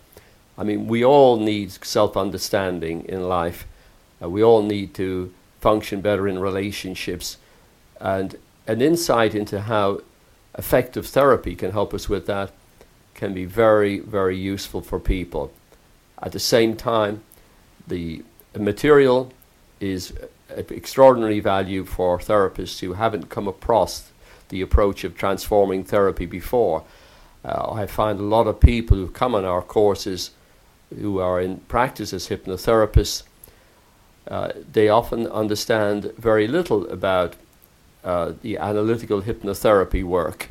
I 0.57 0.63
mean, 0.63 0.87
we 0.87 1.05
all 1.05 1.37
need 1.37 1.71
self 1.85 2.17
understanding 2.17 3.05
in 3.07 3.27
life. 3.29 3.65
Uh, 4.21 4.29
we 4.29 4.43
all 4.43 4.61
need 4.61 4.93
to 4.95 5.33
function 5.61 6.01
better 6.01 6.27
in 6.27 6.39
relationships. 6.39 7.37
And 7.99 8.37
an 8.67 8.81
insight 8.81 9.35
into 9.35 9.61
how 9.61 10.01
effective 10.57 11.07
therapy 11.07 11.55
can 11.55 11.71
help 11.71 11.93
us 11.93 12.09
with 12.09 12.25
that 12.27 12.51
can 13.13 13.33
be 13.33 13.45
very, 13.45 13.99
very 13.99 14.37
useful 14.37 14.81
for 14.81 14.99
people. 14.99 15.51
At 16.21 16.31
the 16.31 16.39
same 16.39 16.75
time, 16.75 17.23
the 17.87 18.23
material 18.57 19.31
is 19.79 20.13
extraordinary 20.49 21.39
value 21.39 21.85
for 21.85 22.19
therapists 22.19 22.79
who 22.79 22.93
haven't 22.93 23.29
come 23.29 23.47
across 23.47 24.11
the 24.49 24.61
approach 24.61 25.03
of 25.03 25.15
transforming 25.15 25.83
therapy 25.83 26.25
before. 26.25 26.83
Uh, 27.43 27.71
I 27.71 27.85
find 27.87 28.19
a 28.19 28.23
lot 28.23 28.47
of 28.47 28.59
people 28.59 28.97
who 28.97 29.07
come 29.07 29.35
on 29.35 29.45
our 29.45 29.61
courses 29.61 30.31
who 30.99 31.19
are 31.19 31.39
in 31.39 31.57
practice 31.67 32.13
as 32.13 32.29
hypnotherapists, 32.29 33.23
uh, 34.27 34.51
they 34.71 34.89
often 34.89 35.27
understand 35.27 36.11
very 36.17 36.47
little 36.47 36.87
about 36.89 37.35
uh, 38.03 38.33
the 38.41 38.57
analytical 38.57 39.21
hypnotherapy 39.21 40.03
work. 40.03 40.49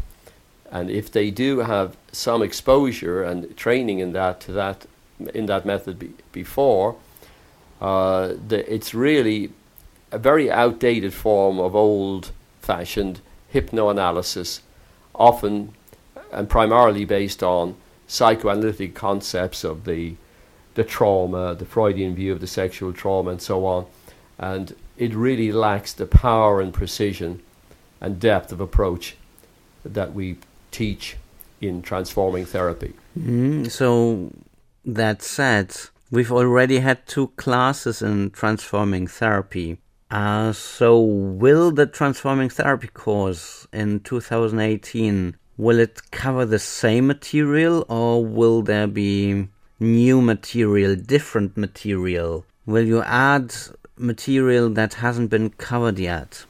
And 0.70 0.90
if 0.90 1.10
they 1.10 1.30
do 1.30 1.60
have 1.60 1.96
some 2.12 2.42
exposure 2.42 3.22
and 3.22 3.56
training 3.56 4.00
in 4.00 4.12
that 4.12 4.40
to 4.42 4.52
that 4.52 4.86
in 5.34 5.46
that 5.46 5.66
method 5.66 5.98
be, 5.98 6.12
before, 6.30 6.94
uh, 7.80 8.34
the, 8.46 8.72
it's 8.72 8.94
really 8.94 9.50
a 10.12 10.18
very 10.18 10.48
outdated 10.48 11.12
form 11.12 11.58
of 11.58 11.74
old-fashioned 11.74 13.20
hypnoanalysis, 13.52 14.60
often 15.14 15.74
and 16.32 16.48
primarily 16.48 17.04
based 17.04 17.42
on 17.42 17.76
psychoanalytic 18.06 18.94
concepts 18.94 19.64
of 19.64 19.84
the 19.84 20.14
the 20.74 20.84
trauma, 20.84 21.56
the 21.56 21.64
Freudian 21.64 22.14
view 22.14 22.32
of 22.32 22.40
the 22.40 22.46
sexual 22.46 22.92
trauma, 22.92 23.30
and 23.30 23.42
so 23.42 23.66
on. 23.66 23.86
And 24.38 24.76
it 24.96 25.12
really 25.12 25.50
lacks 25.50 25.92
the 25.92 26.06
power 26.06 26.60
and 26.60 26.72
precision 26.72 27.42
and 28.00 28.20
depth 28.20 28.52
of 28.52 28.60
approach 28.60 29.16
that 29.84 30.14
we 30.14 30.36
teach 30.70 31.16
in 31.60 31.82
transforming 31.82 32.44
therapy. 32.44 32.94
Mm, 33.18 33.68
so, 33.68 34.30
that 34.84 35.20
said, 35.20 35.76
we've 36.12 36.30
already 36.30 36.78
had 36.78 37.06
two 37.08 37.28
classes 37.36 38.00
in 38.00 38.30
transforming 38.30 39.08
therapy. 39.08 39.78
Uh, 40.12 40.52
so, 40.52 41.00
will 41.00 41.72
the 41.72 41.86
transforming 41.86 42.48
therapy 42.48 42.86
course 42.86 43.66
in 43.72 43.98
2018 44.00 45.36
will 45.58 45.80
it 45.80 46.00
cover 46.12 46.46
the 46.46 46.58
same 46.58 47.08
material 47.08 47.84
or 47.88 48.24
will 48.24 48.62
there 48.62 48.86
be 48.86 49.48
new 49.80 50.22
material, 50.22 50.94
different 50.94 51.56
material? 51.56 52.44
Will 52.64 52.86
you 52.86 53.02
add 53.02 53.54
material 53.96 54.70
that 54.70 54.94
hasn't 54.94 55.30
been 55.30 55.50
covered 55.50 55.98
yet? 55.98 56.44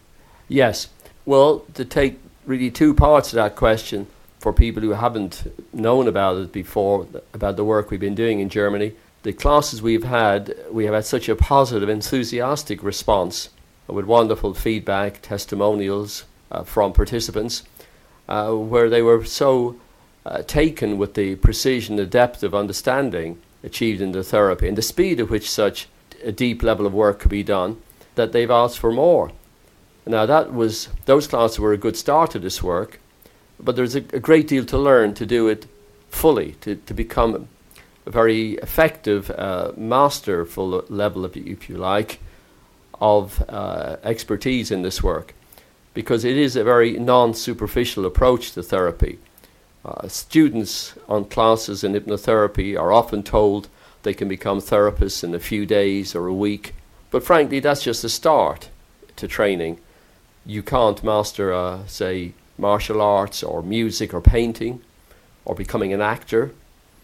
Yes. 0.46 0.88
Well, 1.24 1.64
to 1.74 1.84
take 1.84 2.20
really 2.46 2.70
two 2.70 2.92
parts 2.94 3.32
of 3.32 3.36
that 3.36 3.56
question 3.56 4.06
for 4.38 4.52
people 4.52 4.82
who 4.82 4.90
haven't 4.90 5.50
known 5.72 6.06
about 6.06 6.36
it 6.36 6.52
before, 6.52 7.06
about 7.32 7.56
the 7.56 7.64
work 7.64 7.90
we've 7.90 7.98
been 7.98 8.14
doing 8.14 8.40
in 8.40 8.50
Germany, 8.50 8.92
the 9.22 9.32
classes 9.32 9.82
we've 9.82 10.04
had, 10.04 10.54
we 10.70 10.84
have 10.84 10.94
had 10.94 11.04
such 11.04 11.28
a 11.28 11.34
positive, 11.34 11.88
enthusiastic 11.88 12.82
response 12.82 13.48
with 13.86 14.04
wonderful 14.04 14.54
feedback, 14.54 15.20
testimonials 15.22 16.24
uh, 16.52 16.62
from 16.62 16.92
participants 16.92 17.62
uh, 18.28 18.52
where 18.52 18.90
they 18.90 19.02
were 19.02 19.24
so 19.24 19.76
uh, 20.26 20.42
taken 20.42 20.98
with 20.98 21.14
the 21.14 21.36
precision, 21.36 21.96
the 21.96 22.06
depth 22.06 22.42
of 22.42 22.54
understanding 22.54 23.40
achieved 23.62 24.00
in 24.00 24.12
the 24.12 24.22
therapy, 24.22 24.68
and 24.68 24.76
the 24.76 24.82
speed 24.82 25.20
at 25.20 25.30
which 25.30 25.50
such 25.50 25.88
a 26.22 26.32
deep 26.32 26.62
level 26.62 26.86
of 26.86 26.92
work 26.92 27.20
could 27.20 27.30
be 27.30 27.42
done, 27.42 27.80
that 28.14 28.32
they've 28.32 28.50
asked 28.50 28.78
for 28.78 28.92
more. 28.92 29.32
Now 30.06 30.26
that 30.26 30.52
was 30.52 30.88
those 31.04 31.26
classes 31.26 31.58
were 31.58 31.72
a 31.72 31.78
good 31.78 31.96
start 31.96 32.30
to 32.32 32.38
this 32.38 32.62
work, 32.62 33.00
but 33.60 33.76
there's 33.76 33.94
a, 33.94 34.04
a 34.12 34.20
great 34.20 34.48
deal 34.48 34.64
to 34.64 34.78
learn 34.78 35.14
to 35.14 35.26
do 35.26 35.48
it 35.48 35.66
fully, 36.10 36.52
to, 36.60 36.76
to 36.76 36.94
become 36.94 37.48
a 38.06 38.10
very 38.10 38.52
effective, 38.54 39.30
uh, 39.30 39.72
masterful 39.76 40.84
level, 40.88 41.24
of, 41.24 41.36
if 41.36 41.68
you 41.68 41.76
like, 41.76 42.20
of 43.00 43.44
uh, 43.48 43.96
expertise 44.02 44.70
in 44.70 44.82
this 44.82 45.02
work, 45.02 45.34
because 45.94 46.24
it 46.24 46.36
is 46.36 46.56
a 46.56 46.64
very 46.64 46.98
non-superficial 46.98 48.06
approach 48.06 48.52
to 48.52 48.62
therapy. 48.62 49.18
Uh, 49.84 50.06
students 50.08 50.94
on 51.08 51.24
classes 51.24 51.82
in 51.82 51.92
hypnotherapy 51.92 52.78
are 52.78 52.92
often 52.92 53.22
told 53.22 53.68
they 54.02 54.14
can 54.14 54.28
become 54.28 54.60
therapists 54.60 55.24
in 55.24 55.34
a 55.34 55.40
few 55.40 55.66
days 55.66 56.14
or 56.14 56.26
a 56.26 56.34
week, 56.34 56.74
but 57.10 57.24
frankly, 57.24 57.60
that's 57.60 57.82
just 57.82 58.04
a 58.04 58.08
start 58.08 58.68
to 59.16 59.26
training. 59.26 59.78
You 60.44 60.62
can't 60.62 61.02
master, 61.02 61.52
uh, 61.52 61.86
say, 61.86 62.32
martial 62.56 63.00
arts 63.00 63.42
or 63.42 63.62
music 63.62 64.12
or 64.12 64.20
painting 64.20 64.80
or 65.44 65.54
becoming 65.54 65.92
an 65.92 66.00
actor 66.00 66.52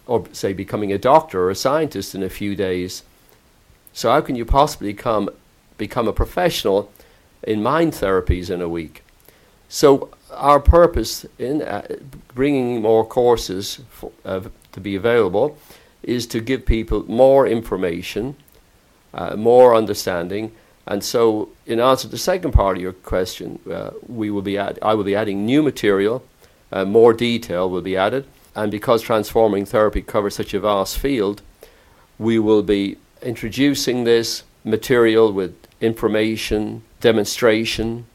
or 0.06 0.24
say 0.32 0.52
becoming 0.52 0.92
a 0.92 0.98
doctor 0.98 1.42
or 1.42 1.50
a 1.50 1.54
scientist 1.54 2.14
in 2.14 2.22
a 2.22 2.28
few 2.28 2.54
days. 2.54 3.02
So 3.92 4.10
how 4.10 4.20
can 4.20 4.36
you 4.36 4.44
possibly 4.44 4.92
come 4.92 5.30
become 5.78 6.08
a 6.08 6.12
professional 6.12 6.90
in 7.46 7.62
mind 7.62 7.92
therapies 7.92 8.50
in 8.50 8.60
a 8.60 8.68
week? 8.68 9.02
So 9.68 10.10
our 10.30 10.60
purpose 10.60 11.26
in 11.38 11.62
uh, 11.62 11.86
bringing 12.34 12.82
more 12.82 13.04
courses 13.04 13.80
for, 13.90 14.12
uh, 14.24 14.40
to 14.72 14.80
be 14.80 14.96
available 14.96 15.56
is 16.02 16.26
to 16.28 16.40
give 16.40 16.66
people 16.66 17.04
more 17.10 17.46
information, 17.46 18.36
uh, 19.14 19.36
more 19.36 19.74
understanding, 19.74 20.52
and 20.86 21.02
so 21.02 21.48
in 21.66 21.80
answer 21.80 22.08
to 22.08 22.10
the 22.10 22.18
second 22.18 22.52
part 22.52 22.76
of 22.76 22.82
your 22.82 22.92
question, 22.92 23.58
uh, 23.70 23.90
we 24.06 24.30
will 24.30 24.42
be 24.42 24.58
add- 24.58 24.78
I 24.82 24.94
will 24.94 25.04
be 25.04 25.16
adding 25.16 25.46
new 25.46 25.62
material, 25.62 26.22
uh, 26.70 26.84
more 26.84 27.14
detail 27.14 27.70
will 27.70 27.80
be 27.80 27.96
added, 27.96 28.26
and 28.54 28.70
because 28.70 29.02
transforming 29.02 29.64
therapy 29.64 30.02
covers 30.02 30.34
such 30.34 30.52
a 30.52 30.60
vast 30.60 30.98
field, 30.98 31.40
we 32.18 32.38
will 32.38 32.62
be 32.62 32.96
introducing 33.22 34.04
this 34.04 34.42
material 34.62 35.32
with 35.32 35.54
information, 35.84 36.82
demonstration, 37.00 38.06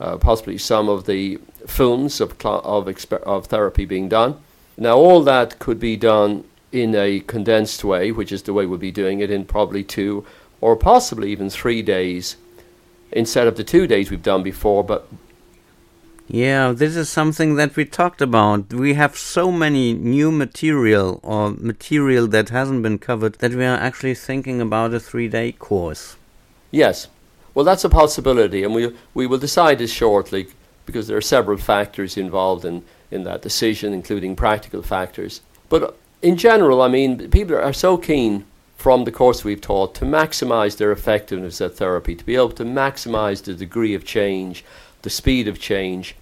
uh, 0.00 0.16
possibly 0.16 0.58
some 0.58 0.88
of 0.88 1.06
the 1.06 1.38
films 1.66 2.20
of, 2.20 2.36
cl- 2.40 2.62
of, 2.64 2.86
exper- 2.86 3.22
of 3.22 3.46
therapy 3.46 3.84
being 3.84 4.08
done. 4.08 4.40
Now, 4.76 4.96
all 4.96 5.22
that 5.24 5.58
could 5.58 5.80
be 5.80 5.96
done 5.96 6.44
in 6.70 6.94
a 6.94 7.20
condensed 7.20 7.82
way, 7.82 8.12
which 8.12 8.30
is 8.30 8.42
the 8.42 8.52
way 8.52 8.66
we'll 8.66 8.78
be 8.78 8.92
doing 8.92 9.20
it 9.20 9.30
in 9.30 9.44
probably 9.44 9.82
two 9.82 10.24
or 10.60 10.76
possibly 10.76 11.30
even 11.32 11.50
three 11.50 11.82
days 11.82 12.36
instead 13.10 13.46
of 13.46 13.56
the 13.56 13.64
two 13.64 13.86
days 13.86 14.10
we've 14.10 14.22
done 14.22 14.42
before, 14.42 14.84
but 14.84 15.08
yeah, 16.30 16.72
this 16.72 16.94
is 16.94 17.08
something 17.08 17.54
that 17.54 17.74
we 17.74 17.86
talked 17.86 18.20
about. 18.20 18.74
We 18.74 18.94
have 18.94 19.16
so 19.16 19.50
many 19.50 19.94
new 19.94 20.30
material 20.30 21.20
or 21.22 21.52
material 21.52 22.26
that 22.28 22.50
hasn't 22.50 22.82
been 22.82 22.98
covered 22.98 23.36
that 23.36 23.54
we 23.54 23.64
are 23.64 23.78
actually 23.78 24.14
thinking 24.14 24.60
about 24.60 24.92
a 24.92 25.00
three 25.00 25.28
day 25.28 25.52
course. 25.52 26.16
Yes. 26.70 27.08
Well, 27.54 27.64
that's 27.64 27.84
a 27.84 27.88
possibility, 27.88 28.62
and 28.62 28.74
we, 28.74 28.94
we 29.14 29.26
will 29.26 29.38
decide 29.38 29.78
this 29.78 29.92
shortly 29.92 30.48
because 30.86 31.06
there 31.06 31.16
are 31.16 31.22
several 31.22 31.58
factors 31.58 32.16
involved 32.16 32.64
in, 32.64 32.84
in 33.10 33.24
that 33.24 33.42
decision, 33.42 33.92
including 33.92 34.36
practical 34.36 34.82
factors. 34.82 35.40
But 35.68 35.82
uh, 35.82 35.90
in 36.22 36.36
general, 36.36 36.80
I 36.82 36.88
mean, 36.88 37.30
people 37.30 37.56
are 37.56 37.72
so 37.72 37.98
keen 37.98 38.44
from 38.76 39.04
the 39.04 39.12
course 39.12 39.44
we've 39.44 39.60
taught 39.60 39.94
to 39.96 40.04
maximize 40.04 40.76
their 40.76 40.92
effectiveness 40.92 41.60
at 41.60 41.74
therapy, 41.74 42.14
to 42.14 42.24
be 42.24 42.36
able 42.36 42.52
to 42.52 42.64
maximize 42.64 43.42
the 43.42 43.54
degree 43.54 43.94
of 43.94 44.04
change 44.04 44.64
the 45.02 45.10
speed 45.10 45.48
of 45.48 45.60
change, 45.60 46.16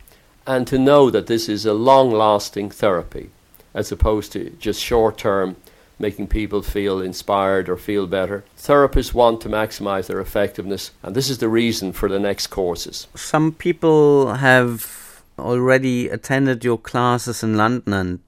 and 0.46 0.66
to 0.66 0.78
know 0.78 1.10
that 1.10 1.26
this 1.26 1.48
is 1.48 1.66
a 1.66 1.74
long 1.74 2.10
lasting 2.10 2.70
therapy 2.70 3.30
as 3.74 3.90
opposed 3.90 4.32
to 4.32 4.50
just 4.58 4.80
short 4.80 5.18
term 5.18 5.56
making 5.98 6.26
people 6.26 6.62
feel 6.62 7.00
inspired 7.00 7.68
or 7.68 7.76
feel 7.76 8.06
better. 8.06 8.44
Therapists 8.58 9.14
want 9.14 9.40
to 9.42 9.48
maximize 9.48 10.06
their 10.06 10.20
effectiveness, 10.20 10.90
and 11.02 11.14
this 11.14 11.30
is 11.30 11.38
the 11.38 11.48
reason 11.48 11.92
for 11.92 12.08
the 12.08 12.18
next 12.18 12.48
courses. 12.48 13.06
Some 13.14 13.52
people 13.52 14.34
have 14.34 15.22
already 15.38 16.08
attended 16.08 16.64
your 16.64 16.78
classes 16.78 17.42
in 17.42 17.56
London 17.56 17.92
and 17.92 18.20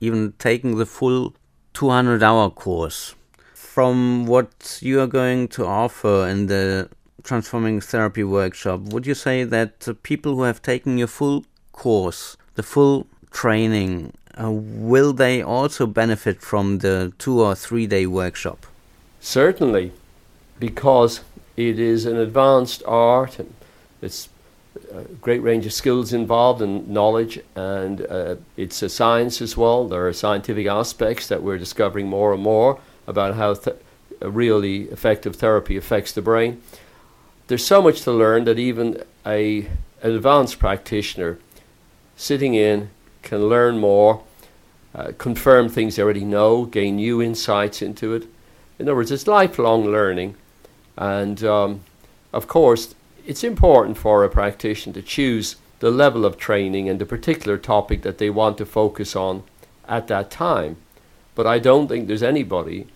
even 0.00 0.32
taken 0.38 0.76
the 0.76 0.86
full 0.86 1.34
200 1.74 2.22
hour 2.22 2.50
course. 2.50 3.14
From 3.54 4.26
what 4.26 4.78
you 4.82 5.00
are 5.00 5.06
going 5.06 5.48
to 5.48 5.64
offer 5.64 6.26
in 6.28 6.46
the 6.46 6.90
transforming 7.22 7.80
therapy 7.80 8.22
workshop, 8.22 8.80
would 8.92 9.06
you 9.06 9.14
say 9.14 9.44
that 9.44 9.88
people 10.02 10.34
who 10.34 10.42
have 10.42 10.60
taken 10.60 10.98
your 10.98 11.08
full 11.08 11.44
course, 11.72 12.36
the 12.54 12.62
full 12.62 13.06
training, 13.30 14.12
uh, 14.40 14.50
will 14.50 15.12
they 15.12 15.42
also 15.42 15.86
benefit 15.86 16.40
from 16.40 16.78
the 16.78 17.12
two 17.18 17.40
or 17.40 17.54
three 17.54 17.86
day 17.86 18.06
workshop? 18.06 18.66
Certainly, 19.20 19.92
because 20.58 21.20
it 21.56 21.78
is 21.78 22.06
an 22.06 22.16
advanced 22.16 22.82
art 22.86 23.38
and 23.38 23.52
it's 24.00 24.28
a 24.92 25.02
great 25.20 25.42
range 25.42 25.66
of 25.66 25.72
skills 25.72 26.12
involved 26.12 26.62
and 26.62 26.88
knowledge, 26.88 27.38
and 27.54 28.06
uh, 28.06 28.36
it's 28.56 28.82
a 28.82 28.88
science 28.88 29.42
as 29.42 29.56
well. 29.56 29.86
There 29.86 30.06
are 30.06 30.12
scientific 30.12 30.66
aspects 30.66 31.28
that 31.28 31.42
we're 31.42 31.58
discovering 31.58 32.08
more 32.08 32.32
and 32.32 32.42
more 32.42 32.80
about 33.06 33.34
how 33.34 33.54
really 34.20 34.82
effective 34.84 35.36
therapy 35.36 35.76
affects 35.76 36.12
the 36.12 36.22
brain 36.22 36.62
there's 37.52 37.66
so 37.66 37.82
much 37.82 38.00
to 38.02 38.10
learn 38.12 38.44
that 38.44 38.58
even 38.58 39.02
a 39.26 39.66
an 40.02 40.12
advanced 40.16 40.58
practitioner 40.58 41.38
sitting 42.16 42.54
in 42.54 42.88
can 43.22 43.48
learn 43.48 43.78
more, 43.78 44.22
uh, 44.94 45.12
confirm 45.18 45.68
things 45.68 45.96
they 45.96 46.02
already 46.02 46.24
know, 46.24 46.64
gain 46.64 46.96
new 46.96 47.22
insights 47.22 47.82
into 47.82 48.14
it. 48.14 48.24
In 48.78 48.88
other 48.88 48.96
words, 48.96 49.10
it's 49.10 49.26
lifelong 49.26 49.84
learning, 49.84 50.34
and 50.96 51.42
um, 51.44 51.80
of 52.32 52.48
course, 52.48 52.94
it's 53.26 53.44
important 53.44 53.96
for 53.96 54.24
a 54.24 54.28
practitioner 54.28 54.94
to 54.94 55.02
choose 55.02 55.56
the 55.78 55.90
level 55.90 56.24
of 56.24 56.36
training 56.36 56.88
and 56.88 57.00
the 57.00 57.06
particular 57.06 57.58
topic 57.58 58.02
that 58.02 58.18
they 58.18 58.30
want 58.30 58.58
to 58.58 58.66
focus 58.66 59.16
on 59.16 59.42
at 59.88 60.08
that 60.08 60.30
time. 60.30 60.76
But 61.34 61.46
I 61.46 61.58
don't 61.58 61.88
think 61.88 62.06
there's 62.06 62.22
anybody 62.22 62.86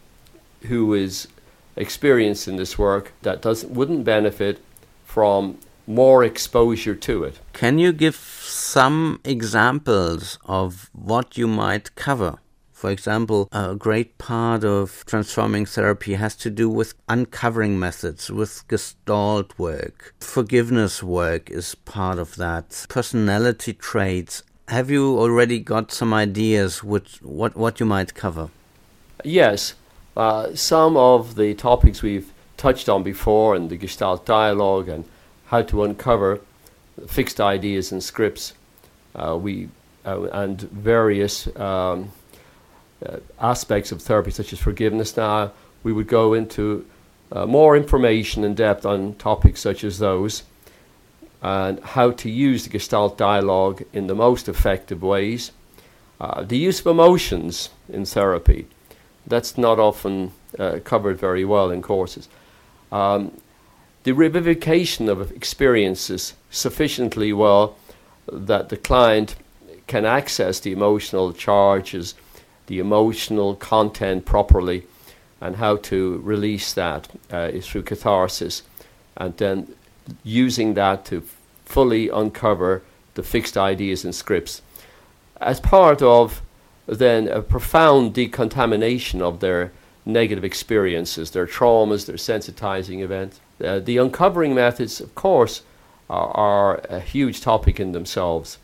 who 0.63 0.95
is 0.95 1.29
experienced 1.77 2.49
in 2.49 2.57
this 2.57 2.79
work 2.79 3.13
that 3.23 3.43
doesn't 3.43 3.73
wouldn't 3.73 4.05
benefit 4.05 4.63
from 5.05 5.59
more 5.87 6.25
exposure 6.25 6.95
to 6.95 7.25
it. 7.25 7.39
Can 7.53 7.79
you 7.79 7.93
give 7.93 8.17
some 8.17 9.21
examples 9.25 10.39
of 10.45 10.91
what 10.93 11.37
you 11.39 11.47
might 11.47 11.95
cover? 11.95 12.39
For 12.73 12.91
example, 12.91 13.49
a 13.53 13.75
great 13.75 14.19
part 14.19 14.63
of 14.63 15.03
transforming 15.07 15.65
therapy 15.65 16.15
has 16.15 16.37
to 16.37 16.51
do 16.51 16.69
with 16.69 16.93
uncovering 17.09 17.79
methods, 17.79 18.31
with 18.31 18.69
gestalt 18.69 19.59
work. 19.59 20.15
Forgiveness 20.21 21.03
work 21.03 21.51
is 21.51 21.75
part 21.75 22.19
of 22.19 22.37
that. 22.37 22.85
Personality 22.91 23.73
traits. 23.73 24.43
Have 24.69 24.91
you 24.91 25.19
already 25.19 25.59
got 25.59 25.91
some 25.91 26.13
ideas 26.13 26.85
which, 26.85 27.17
what, 27.23 27.57
what 27.57 27.81
you 27.81 27.87
might 27.87 28.15
cover? 28.15 28.51
Yes. 29.25 29.75
Uh, 30.15 30.55
some 30.55 30.99
of 30.99 31.37
the 31.37 31.55
topics 31.55 32.03
we've 32.03 32.31
touched 32.59 32.91
on 32.91 33.03
before 33.03 33.57
in 33.57 33.69
the 33.69 33.77
Gestalt 33.77 34.27
dialogue 34.27 34.89
and 34.89 35.05
how 35.47 35.63
to 35.63 35.85
uncover 35.85 36.41
fixed 37.07 37.41
ideas 37.41 37.93
and 37.93 38.03
scripts, 38.03 38.55
uh, 39.15 39.37
we 39.37 39.69
uh, 40.05 40.23
and 40.33 40.61
various 40.61 41.49
um, 41.57 42.13
uh, 43.05 43.17
aspects 43.41 43.91
of 43.93 44.01
therapy 44.01 44.31
such 44.31 44.53
as 44.53 44.59
forgiveness. 44.59 45.17
Now 45.17 45.53
we 45.83 45.93
would 45.93 46.07
go 46.07 46.33
into 46.33 46.87
uh, 47.33 47.47
more 47.47 47.77
information 47.77 48.45
in 48.45 48.55
depth 48.55 48.87
on 48.87 49.15
topics 49.17 49.61
such 49.61 49.83
as 49.83 49.99
those 49.99 50.45
and 51.43 51.81
how 51.81 52.13
to 52.13 52.31
use 52.31 52.65
the 52.65 52.71
Gestalt 52.71 53.19
dialogue 53.19 53.83
in 53.93 54.07
the 54.07 54.15
most 54.15 54.49
effective 54.49 55.03
ways. 55.03 55.53
Uh, 56.21 56.43
the 56.43 56.57
use 56.57 56.81
of 56.81 56.87
emotions 56.87 57.71
in 57.89 58.05
therapy 58.05 58.67
that's 59.27 59.59
not 59.59 59.79
often 59.79 60.33
covered 60.85 61.19
very 61.19 61.45
well 61.45 61.71
in 61.71 61.83
courses. 61.83 62.29
Um, 62.93 63.33
the 64.07 64.13
revivification 64.13 65.09
of 65.09 65.33
experiences 65.33 66.35
sufficiently 66.49 67.33
well 67.33 67.77
that 68.31 68.69
the 68.69 68.77
client 68.77 69.35
can 69.89 70.05
access 70.05 70.61
the 70.61 70.71
emotional 70.71 71.33
charges, 71.33 72.15
the 72.69 72.79
emotional 72.79 73.57
content 73.57 74.25
properly, 74.25 74.85
and 75.41 75.57
how 75.57 75.75
to 75.75 76.21
release 76.23 76.73
that 76.73 77.09
uh, 77.33 77.51
is 77.53 77.67
through 77.67 77.83
catharsis, 77.83 78.63
and 79.17 79.37
then 79.39 79.75
using 80.23 80.75
that 80.75 81.05
to 81.05 81.21
fully 81.65 82.09
uncover 82.09 82.83
the 83.15 83.25
fixed 83.25 83.57
ideas 83.57 84.05
and 84.05 84.15
scripts. 84.15 84.63
As 85.41 85.59
part 85.59 86.01
of 86.01 86.43
then 86.87 87.27
a 87.27 87.43
profound 87.43 88.15
decontamination 88.15 89.21
of 89.21 89.41
their 89.41 89.73
negative 90.05 90.45
experiences, 90.45 91.33
their 91.33 91.49
traumas, 91.49 92.07
their 92.07 92.15
sensitizing 92.15 93.03
events. 93.03 93.41
Uh, 93.63 93.79
the 93.79 93.97
uncovering 93.97 94.55
methods, 94.55 95.01
of 95.01 95.15
course, 95.15 95.63
are, 96.11 96.31
are, 96.31 96.75
a 96.91 97.01
huge 97.01 97.41
topic 97.41 97.81
in 97.81 97.93
themselves, 97.93 98.59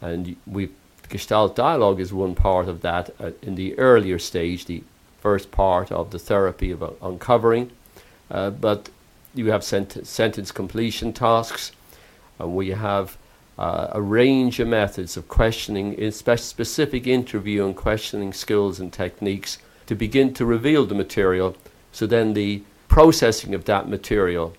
and 0.00 0.36
we 0.46 0.68
Gestalt 1.08 1.54
dialogue 1.54 2.00
is 2.00 2.12
one 2.12 2.34
part 2.34 2.68
of 2.68 2.80
that 2.80 3.10
uh, 3.20 3.32
in 3.42 3.54
the 3.54 3.78
earlier 3.78 4.18
stage, 4.18 4.64
the 4.64 4.82
first 5.20 5.50
part 5.50 5.92
of 5.92 6.10
the 6.10 6.18
therapy 6.18 6.70
of 6.70 6.82
uh, 6.82 6.90
uncovering. 7.02 7.70
Uh, 8.30 8.48
but 8.48 8.88
you 9.34 9.50
have 9.50 9.62
sent- 9.62 10.06
sentence 10.06 10.50
completion 10.50 11.12
tasks, 11.12 11.72
and 12.38 12.56
we 12.56 12.70
have 12.70 13.18
uh, 13.58 13.88
a 13.92 14.00
range 14.00 14.58
of 14.58 14.68
methods 14.68 15.16
of 15.16 15.28
questioning, 15.28 15.92
in 15.94 16.12
spe- 16.12 16.38
specific 16.38 17.06
interview 17.06 17.66
and 17.66 17.76
questioning 17.76 18.32
skills 18.32 18.80
and 18.80 18.92
techniques 18.92 19.58
to 19.86 19.94
begin 19.94 20.32
to 20.32 20.46
reveal 20.46 20.86
the 20.86 20.94
material. 20.94 21.54
So 21.92 22.06
then 22.06 22.32
the 22.32 22.62
processing 22.92 23.54
of 23.54 23.64
that 23.64 23.88
material, 23.88 24.52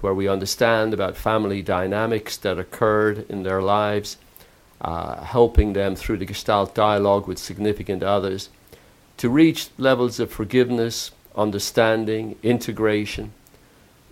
where 0.00 0.12
we 0.12 0.26
understand 0.26 0.92
about 0.92 1.16
family 1.16 1.62
dynamics 1.62 2.36
that 2.36 2.58
occurred 2.58 3.24
in 3.30 3.44
their 3.44 3.62
lives, 3.62 4.16
uh, 4.80 5.22
helping 5.22 5.72
them 5.72 5.94
through 5.94 6.16
the 6.16 6.26
Gestalt 6.26 6.74
dialogue 6.74 7.28
with 7.28 7.38
significant 7.38 8.02
others 8.02 8.48
to 9.18 9.28
reach 9.28 9.68
levels 9.78 10.18
of 10.18 10.32
forgiveness, 10.32 11.12
understanding, 11.36 12.34
integration. 12.42 13.32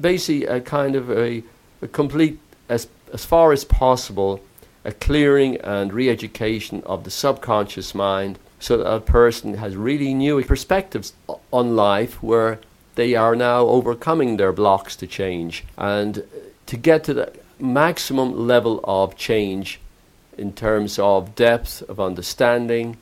Basically, 0.00 0.46
a 0.46 0.60
kind 0.60 0.94
of 0.94 1.10
a, 1.10 1.42
a 1.82 1.88
complete, 1.88 2.38
as, 2.68 2.87
as 3.12 3.24
far 3.24 3.50
as 3.50 3.64
possible, 3.64 4.40
a 4.84 4.92
clearing 4.92 5.56
and 5.56 5.92
re 5.92 6.08
education 6.08 6.80
of 6.87 7.02
the 7.02 7.10
subconscious 7.10 7.92
mind 7.92 8.38
so 8.60 8.76
that 8.76 8.88
a 8.88 9.00
person 9.00 9.54
has 9.54 9.74
really 9.74 10.14
new 10.14 10.44
perspectives 10.44 11.12
on 11.50 11.74
life 11.74 12.22
where 12.22 12.60
they 12.94 13.14
are 13.14 13.35
now 13.35 13.66
overcoming 13.66 14.37
their 14.37 14.52
blocks 14.52 14.96
to 14.96 15.07
change. 15.07 15.64
And 15.76 16.24
to 16.66 16.76
get 16.76 17.04
to 17.04 17.14
the 17.14 17.33
maximum 17.59 18.46
level 18.46 18.80
of 18.85 19.16
change 19.16 19.80
in 20.37 20.52
terms 20.52 20.98
of 20.98 21.35
depth 21.35 21.83
of 21.88 22.00
understanding, 22.00 22.96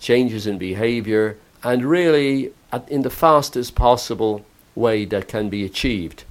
changes 0.00 0.46
in 0.46 0.58
behavior, 0.58 1.36
and 1.62 1.84
really 1.84 2.52
at, 2.72 2.88
in 2.88 3.02
the 3.02 3.10
fastest 3.10 3.74
possible 3.74 4.44
way 4.74 5.04
that 5.04 5.28
can 5.28 5.48
be 5.48 5.64
achieved. 5.64 6.24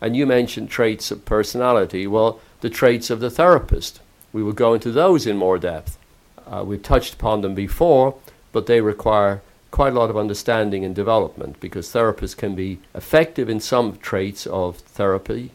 And 0.00 0.16
you 0.16 0.26
mentioned 0.26 0.70
traits 0.70 1.10
of 1.10 1.24
personality. 1.24 2.06
Well, 2.06 2.40
the 2.60 2.70
traits 2.70 3.10
of 3.10 3.20
the 3.20 3.30
therapist. 3.30 4.00
We 4.32 4.42
will 4.42 4.52
go 4.52 4.74
into 4.74 4.92
those 4.92 5.26
in 5.26 5.36
more 5.36 5.58
depth. 5.58 5.98
Uh, 6.46 6.62
we've 6.64 6.82
touched 6.82 7.14
upon 7.14 7.40
them 7.40 7.54
before, 7.54 8.14
but 8.52 8.66
they 8.66 8.80
require 8.80 9.42
quite 9.70 9.92
a 9.92 9.98
lot 9.98 10.10
of 10.10 10.16
understanding 10.16 10.84
and 10.84 10.94
development 10.94 11.60
because 11.60 11.88
therapists 11.88 12.36
can 12.36 12.54
be 12.54 12.80
effective 12.94 13.48
in 13.48 13.60
some 13.60 13.96
traits 13.98 14.46
of 14.46 14.78
therapy, 14.78 15.52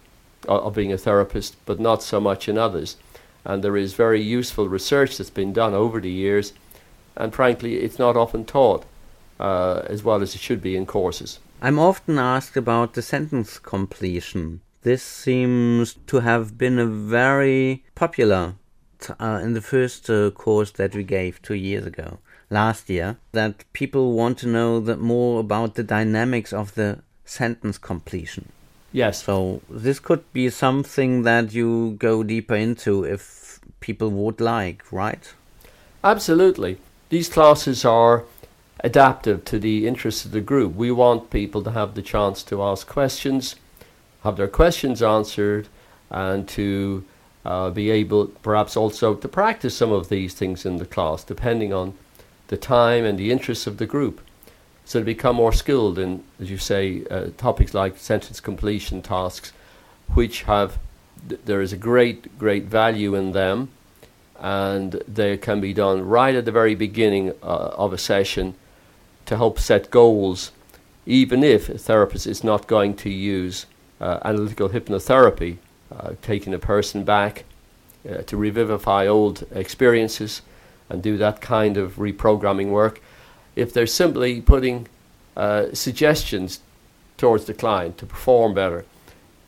of 0.47 0.75
being 0.75 0.93
a 0.93 0.97
therapist, 0.97 1.55
but 1.65 1.79
not 1.79 2.03
so 2.03 2.19
much 2.19 2.47
in 2.47 2.57
others 2.57 2.97
and 3.45 3.63
there 3.63 3.77
is 3.77 3.93
very 3.93 4.21
useful 4.21 4.69
research 4.69 5.17
that's 5.17 5.29
been 5.29 5.53
done 5.53 5.73
over 5.73 5.99
the 5.99 6.09
years, 6.09 6.53
and 7.15 7.33
frankly, 7.33 7.77
it's 7.77 7.99
not 7.99 8.15
often 8.15 8.45
taught 8.45 8.85
uh, 9.39 9.81
as 9.85 10.03
well 10.03 10.21
as 10.21 10.35
it 10.35 10.41
should 10.41 10.61
be 10.61 10.75
in 10.75 10.85
courses. 10.85 11.39
I'm 11.61 11.79
often 11.79 12.17
asked 12.17 12.57
about 12.57 12.93
the 12.93 13.01
sentence 13.01 13.59
completion. 13.59 14.61
This 14.81 15.03
seems 15.03 15.95
to 16.07 16.19
have 16.19 16.57
been 16.57 16.79
a 16.79 16.85
very 16.85 17.83
popular 17.95 18.55
uh, 19.19 19.39
in 19.43 19.53
the 19.53 19.61
first 19.61 20.09
uh, 20.09 20.31
course 20.31 20.71
that 20.71 20.95
we 20.95 21.03
gave 21.03 21.41
two 21.41 21.55
years 21.55 21.85
ago, 21.85 22.19
last 22.49 22.89
year, 22.89 23.17
that 23.31 23.65
people 23.73 24.13
want 24.13 24.37
to 24.39 24.47
know 24.47 24.79
that 24.79 24.99
more 24.99 25.39
about 25.39 25.75
the 25.75 25.83
dynamics 25.83 26.53
of 26.53 26.75
the 26.75 26.99
sentence 27.25 27.77
completion. 27.77 28.49
Yes. 28.91 29.23
So 29.23 29.61
this 29.69 29.99
could 29.99 30.31
be 30.33 30.49
something 30.49 31.23
that 31.23 31.53
you 31.53 31.95
go 31.97 32.23
deeper 32.23 32.55
into 32.55 33.03
if 33.03 33.59
people 33.79 34.11
would 34.11 34.39
like, 34.39 34.83
right? 34.91 35.33
Absolutely. 36.03 36.77
These 37.09 37.29
classes 37.29 37.83
are 37.85 38.23
adaptive 38.83 39.45
to 39.45 39.57
the 39.57 39.87
interests 39.87 40.25
of 40.25 40.31
the 40.31 40.41
group. 40.41 40.75
We 40.75 40.91
want 40.91 41.29
people 41.29 41.63
to 41.63 41.71
have 41.71 41.95
the 41.95 42.01
chance 42.01 42.43
to 42.43 42.61
ask 42.61 42.87
questions, 42.87 43.55
have 44.23 44.37
their 44.37 44.47
questions 44.47 45.01
answered, 45.01 45.67
and 46.09 46.47
to 46.49 47.03
uh, 47.45 47.69
be 47.71 47.89
able 47.89 48.27
perhaps 48.27 48.77
also 48.77 49.15
to 49.15 49.27
practice 49.27 49.75
some 49.75 49.91
of 49.91 50.09
these 50.09 50.33
things 50.33 50.65
in 50.65 50.77
the 50.77 50.85
class, 50.85 51.23
depending 51.23 51.73
on 51.73 51.93
the 52.53 52.57
time 52.57 53.03
and 53.03 53.17
the 53.17 53.31
interests 53.31 53.65
of 53.65 53.77
the 53.77 53.87
group. 53.87 54.21
So 54.85 54.99
to 54.99 55.05
become 55.05 55.37
more 55.37 55.53
skilled 55.53 55.97
in, 55.97 56.23
as 56.39 56.51
you 56.51 56.59
say, 56.59 57.03
uh, 57.09 57.29
topics 57.35 57.73
like 57.73 57.97
sentence 57.97 58.39
completion 58.39 59.01
tasks, 59.01 59.53
which 60.13 60.43
have 60.43 60.77
th- 61.27 61.41
there 61.45 61.61
is 61.61 61.73
a 61.73 61.77
great 61.89 62.19
great 62.37 62.65
value 62.65 63.15
in 63.15 63.31
them, 63.31 63.69
and 64.39 64.91
they 65.07 65.35
can 65.37 65.61
be 65.61 65.73
done 65.73 65.97
right 66.17 66.35
at 66.35 66.45
the 66.45 66.51
very 66.51 66.75
beginning 66.75 67.33
uh, 67.41 67.83
of 67.83 67.91
a 67.91 67.97
session 67.97 68.53
to 69.25 69.35
help 69.35 69.57
set 69.57 69.89
goals, 69.89 70.51
even 71.07 71.43
if 71.43 71.69
a 71.69 71.77
therapist 71.77 72.27
is 72.27 72.43
not 72.43 72.67
going 72.67 72.93
to 73.03 73.09
use 73.09 73.65
uh, 73.99 74.19
analytical 74.29 74.69
hypnotherapy, 74.69 75.57
uh, 75.91 76.11
taking 76.21 76.53
a 76.53 76.59
person 76.73 77.03
back 77.03 77.45
uh, 78.07 78.17
to 78.29 78.37
revivify 78.37 79.07
old 79.07 79.37
experiences 79.55 80.41
and 80.89 81.01
do 81.01 81.17
that 81.17 81.41
kind 81.41 81.77
of 81.77 81.95
reprogramming 81.95 82.69
work 82.69 83.01
if 83.55 83.73
they're 83.73 83.87
simply 83.87 84.41
putting 84.41 84.87
uh, 85.35 85.67
suggestions 85.73 86.59
towards 87.17 87.45
the 87.45 87.53
client 87.53 87.97
to 87.97 88.05
perform 88.05 88.53
better. 88.53 88.85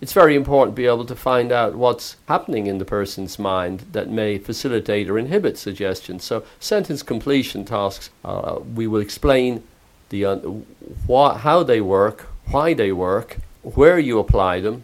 It's 0.01 0.13
very 0.13 0.35
important 0.35 0.75
to 0.75 0.81
be 0.81 0.87
able 0.87 1.05
to 1.05 1.15
find 1.15 1.51
out 1.51 1.75
what's 1.75 2.17
happening 2.27 2.67
in 2.67 2.77
the 2.77 2.85
person's 2.85 3.39
mind 3.39 3.85
that 3.93 4.09
may 4.09 4.37
facilitate 4.37 5.09
or 5.09 5.17
inhibit 5.17 5.57
suggestions. 5.57 6.23
So, 6.23 6.43
sentence 6.59 7.01
completion 7.01 7.65
tasks, 7.65 8.09
uh, 8.23 8.59
we 8.75 8.87
will 8.87 8.99
explain 8.99 9.63
the 10.09 10.25
uh, 10.25 11.33
how 11.37 11.63
they 11.63 11.81
work, 11.81 12.27
why 12.47 12.73
they 12.73 12.91
work, 12.91 13.37
where 13.63 13.97
you 13.97 14.19
apply 14.19 14.59
them, 14.59 14.83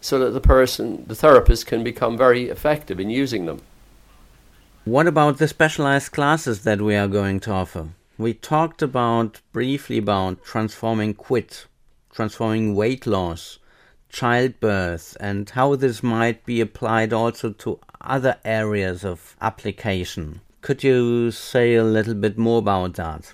so 0.00 0.18
that 0.18 0.30
the 0.30 0.40
person, 0.40 1.04
the 1.06 1.14
therapist, 1.14 1.66
can 1.66 1.84
become 1.84 2.16
very 2.16 2.48
effective 2.48 3.00
in 3.00 3.10
using 3.10 3.46
them. 3.46 3.60
What 4.84 5.06
about 5.06 5.38
the 5.38 5.48
specialized 5.48 6.12
classes 6.12 6.62
that 6.64 6.80
we 6.80 6.94
are 6.94 7.08
going 7.08 7.40
to 7.40 7.52
offer? 7.52 7.88
we 8.16 8.32
talked 8.32 8.80
about 8.80 9.40
briefly 9.52 9.98
about 9.98 10.44
transforming 10.44 11.14
quit, 11.14 11.66
transforming 12.12 12.74
weight 12.74 13.06
loss, 13.06 13.58
childbirth, 14.08 15.16
and 15.18 15.50
how 15.50 15.74
this 15.74 16.02
might 16.02 16.44
be 16.44 16.60
applied 16.60 17.12
also 17.12 17.50
to 17.50 17.80
other 18.00 18.36
areas 18.44 19.04
of 19.04 19.36
application. 19.40 20.40
Could 20.60 20.84
you 20.84 21.30
say 21.30 21.74
a 21.74 21.84
little 21.84 22.14
bit 22.14 22.38
more 22.38 22.58
about 22.58 22.94
that? 22.94 23.32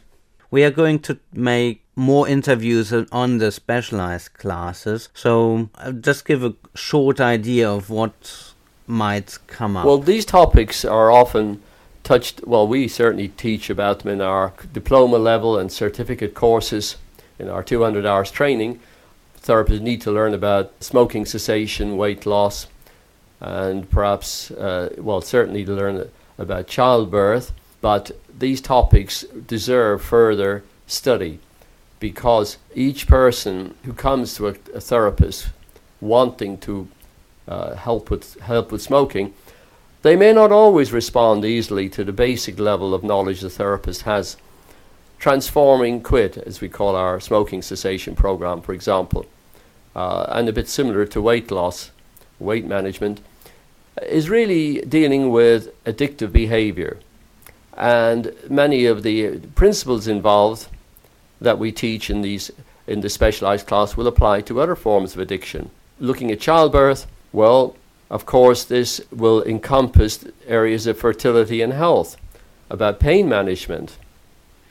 We 0.50 0.64
are 0.64 0.70
going 0.70 1.00
to 1.00 1.18
make 1.32 1.84
more 1.94 2.26
interviews 2.26 2.92
on 3.12 3.38
the 3.38 3.52
specialized 3.52 4.34
classes, 4.34 5.10
so 5.14 5.68
I'll 5.76 5.92
just 5.92 6.24
give 6.24 6.42
a 6.42 6.54
short 6.74 7.20
idea 7.20 7.70
of 7.70 7.90
what 7.90 8.49
might 8.90 9.38
come 9.46 9.76
up. 9.76 9.87
Well, 9.87 9.98
these 9.98 10.24
topics 10.24 10.85
are 10.85 11.11
often 11.11 11.62
touched, 12.03 12.46
well, 12.46 12.66
we 12.66 12.88
certainly 12.88 13.29
teach 13.29 13.70
about 13.70 14.00
them 14.00 14.12
in 14.12 14.20
our 14.20 14.53
diploma 14.72 15.16
level 15.16 15.59
and 15.59 15.70
certificate 15.70 16.35
courses 16.35 16.96
in 17.38 17.48
our 17.48 17.62
200 17.62 18.05
hours 18.05 18.31
training. 18.31 18.81
Therapists 19.40 19.81
need 19.81 20.00
to 20.03 20.12
learn 20.12 20.35
about 20.35 20.72
smoking 20.81 21.24
cessation, 21.24 21.96
weight 21.96 22.26
loss, 22.26 22.66
and 23.40 23.88
perhaps, 23.88 24.50
uh, 24.50 24.94
well, 24.98 25.22
certainly 25.22 25.64
to 25.64 25.72
learn 25.72 26.11
about 26.37 26.66
childbirth. 26.66 27.53
But 27.81 28.11
these 28.38 28.61
topics 28.61 29.22
deserve 29.22 30.03
further 30.03 30.64
study 30.87 31.38
because 32.00 32.59
each 32.74 33.07
person 33.07 33.74
who 33.85 33.92
comes 33.92 34.35
to 34.35 34.48
a, 34.48 34.55
a 34.74 34.81
therapist 34.81 35.50
wanting 36.00 36.59
to 36.59 36.88
uh, 37.50 37.74
help 37.74 38.10
with 38.10 38.40
help 38.40 38.72
with 38.72 38.80
smoking 38.80 39.34
they 40.02 40.16
may 40.16 40.32
not 40.32 40.50
always 40.50 40.92
respond 40.92 41.44
easily 41.44 41.88
to 41.90 42.04
the 42.04 42.12
basic 42.12 42.58
level 42.58 42.94
of 42.94 43.04
knowledge 43.04 43.40
the 43.40 43.50
therapist 43.50 44.02
has. 44.02 44.36
Transforming 45.18 46.02
quit, 46.02 46.38
as 46.38 46.62
we 46.62 46.70
call 46.70 46.96
our 46.96 47.20
smoking 47.20 47.60
cessation 47.60 48.14
program, 48.14 48.62
for 48.62 48.72
example, 48.72 49.26
uh, 49.94 50.24
and 50.30 50.48
a 50.48 50.52
bit 50.52 50.68
similar 50.68 51.04
to 51.04 51.20
weight 51.20 51.50
loss, 51.50 51.90
weight 52.38 52.64
management, 52.64 53.20
is 54.02 54.30
really 54.30 54.80
dealing 54.80 55.30
with 55.30 55.68
addictive 55.84 56.32
behavior. 56.32 56.98
And 57.76 58.32
many 58.48 58.86
of 58.86 59.02
the 59.02 59.38
principles 59.54 60.08
involved 60.08 60.68
that 61.40 61.58
we 61.58 61.72
teach 61.72 62.08
in 62.08 62.22
these 62.22 62.50
in 62.86 63.02
the 63.02 63.08
specialized 63.08 63.66
class 63.66 63.96
will 63.96 64.06
apply 64.06 64.40
to 64.40 64.60
other 64.60 64.74
forms 64.74 65.14
of 65.14 65.20
addiction. 65.20 65.70
Looking 66.00 66.32
at 66.32 66.40
childbirth, 66.40 67.06
well, 67.32 67.76
of 68.10 68.26
course, 68.26 68.64
this 68.64 69.00
will 69.12 69.42
encompass 69.44 70.24
areas 70.46 70.86
of 70.86 70.98
fertility 70.98 71.62
and 71.62 71.72
health, 71.72 72.16
about 72.68 73.00
pain 73.00 73.28
management, 73.28 73.98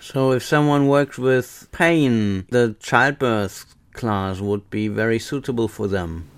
So, 0.01 0.31
if 0.31 0.43
someone 0.45 0.87
works 0.87 1.17
with 1.17 1.67
pain, 1.73 2.45
the 2.49 2.75
childbirth 2.79 3.75
class 3.93 4.39
would 4.39 4.69
be 4.69 4.87
very 4.87 5.19
suitable 5.19 5.67
for 5.67 5.87
them. 5.87 6.29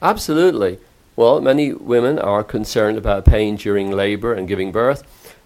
Absolutely. 0.00 0.78
Well, 1.16 1.40
many 1.40 1.72
women 1.72 2.18
are 2.18 2.42
concerned 2.42 2.96
about 2.98 3.24
pain 3.26 3.56
during 3.56 3.90
labor 3.90 4.32
and 4.32 4.48
giving 4.48 4.72
birth, 4.72 5.02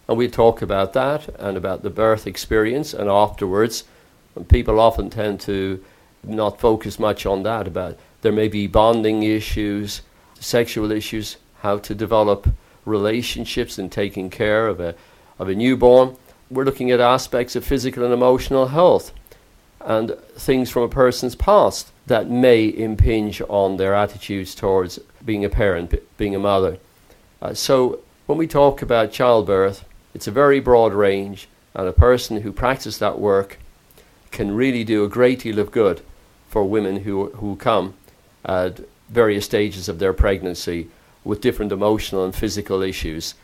and 0.08 0.16
we 0.16 0.28
talk 0.28 0.62
about 0.62 0.92
that 0.94 1.28
and 1.40 1.56
about 1.56 1.82
the 1.82 1.90
birth 1.90 2.26
experience 2.26 2.94
and 2.94 3.10
afterwards. 3.10 3.84
And 4.36 4.48
people 4.48 4.78
often 4.80 5.10
tend 5.10 5.40
to 5.40 5.82
not 6.22 6.60
focus 6.60 6.98
much 6.98 7.26
on 7.26 7.42
that 7.42 7.66
about 7.66 7.98
there 8.22 8.32
may 8.32 8.48
be 8.48 8.66
bonding 8.66 9.22
issues, 9.22 10.02
sexual 10.40 10.90
issues, 10.90 11.36
how 11.60 11.78
to 11.78 11.94
develop 11.94 12.48
relationships 12.84 13.78
and 13.78 13.92
taking 13.92 14.30
care 14.30 14.66
of 14.66 14.80
a 14.80 14.94
of 15.38 15.48
a 15.48 15.54
newborn. 15.54 16.16
We're 16.50 16.64
looking 16.64 16.90
at 16.90 17.00
aspects 17.00 17.54
of 17.54 17.64
physical 17.64 18.04
and 18.04 18.12
emotional 18.12 18.68
health 18.68 19.12
and 19.80 20.16
things 20.34 20.70
from 20.70 20.82
a 20.82 20.88
person's 20.88 21.34
past 21.34 21.92
that 22.06 22.28
may 22.28 22.66
impinge 22.66 23.40
on 23.48 23.76
their 23.76 23.94
attitudes 23.94 24.54
towards 24.54 24.98
being 25.24 25.44
a 25.44 25.48
parent, 25.48 25.94
being 26.16 26.34
a 26.34 26.38
mother. 26.38 26.78
Uh, 27.40 27.54
so 27.54 28.00
when 28.26 28.38
we 28.38 28.46
talk 28.46 28.82
about 28.82 29.12
childbirth, 29.12 29.84
it's 30.14 30.26
a 30.26 30.32
very 30.32 30.58
broad 30.58 30.92
range, 30.92 31.48
and 31.74 31.86
a 31.86 31.92
person 31.92 32.40
who 32.40 32.52
practices 32.52 32.98
that 32.98 33.20
work 33.20 33.58
can 34.30 34.54
really 34.54 34.84
do 34.84 35.04
a 35.04 35.08
great 35.08 35.40
deal 35.40 35.58
of 35.58 35.70
good 35.70 36.00
for 36.48 36.64
women 36.64 37.00
who, 37.00 37.30
who 37.30 37.54
come 37.56 37.94
at 38.48 38.80
various 39.10 39.44
stages 39.44 39.88
of 39.88 39.98
their 39.98 40.12
pregnancy 40.12 40.88
with 41.22 41.42
different 41.42 41.70
emotional 41.70 42.24
and 42.24 42.34
physical 42.34 42.82
issues 42.82 43.34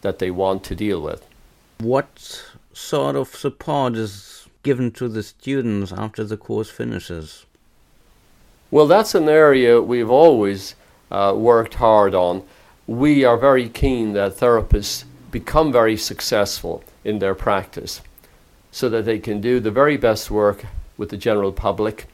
that 0.00 0.18
they 0.18 0.30
want 0.30 0.64
to 0.64 0.74
deal 0.74 1.00
with. 1.02 1.24
What 1.80 2.42
sort 2.72 3.14
of 3.14 3.28
support 3.28 3.94
is 3.94 4.46
given 4.62 4.90
to 4.92 5.08
the 5.08 5.22
students 5.22 5.92
after 5.92 6.24
the 6.24 6.36
course 6.36 6.70
finishes? 6.70 7.44
Well, 8.70 8.86
that's 8.86 9.14
an 9.14 9.28
area 9.28 9.80
we've 9.80 10.10
always 10.10 10.74
uh, 11.10 11.34
worked 11.36 11.74
hard 11.74 12.14
on. 12.14 12.42
We 12.86 13.24
are 13.24 13.36
very 13.36 13.68
keen 13.68 14.14
that 14.14 14.36
therapists 14.36 15.04
become 15.30 15.70
very 15.72 15.96
successful 15.96 16.82
in 17.04 17.18
their 17.18 17.34
practice 17.34 18.00
so 18.70 18.88
that 18.88 19.04
they 19.04 19.18
can 19.18 19.40
do 19.40 19.60
the 19.60 19.70
very 19.70 19.96
best 19.96 20.30
work 20.30 20.64
with 20.96 21.10
the 21.10 21.16
general 21.16 21.52
public, 21.52 22.06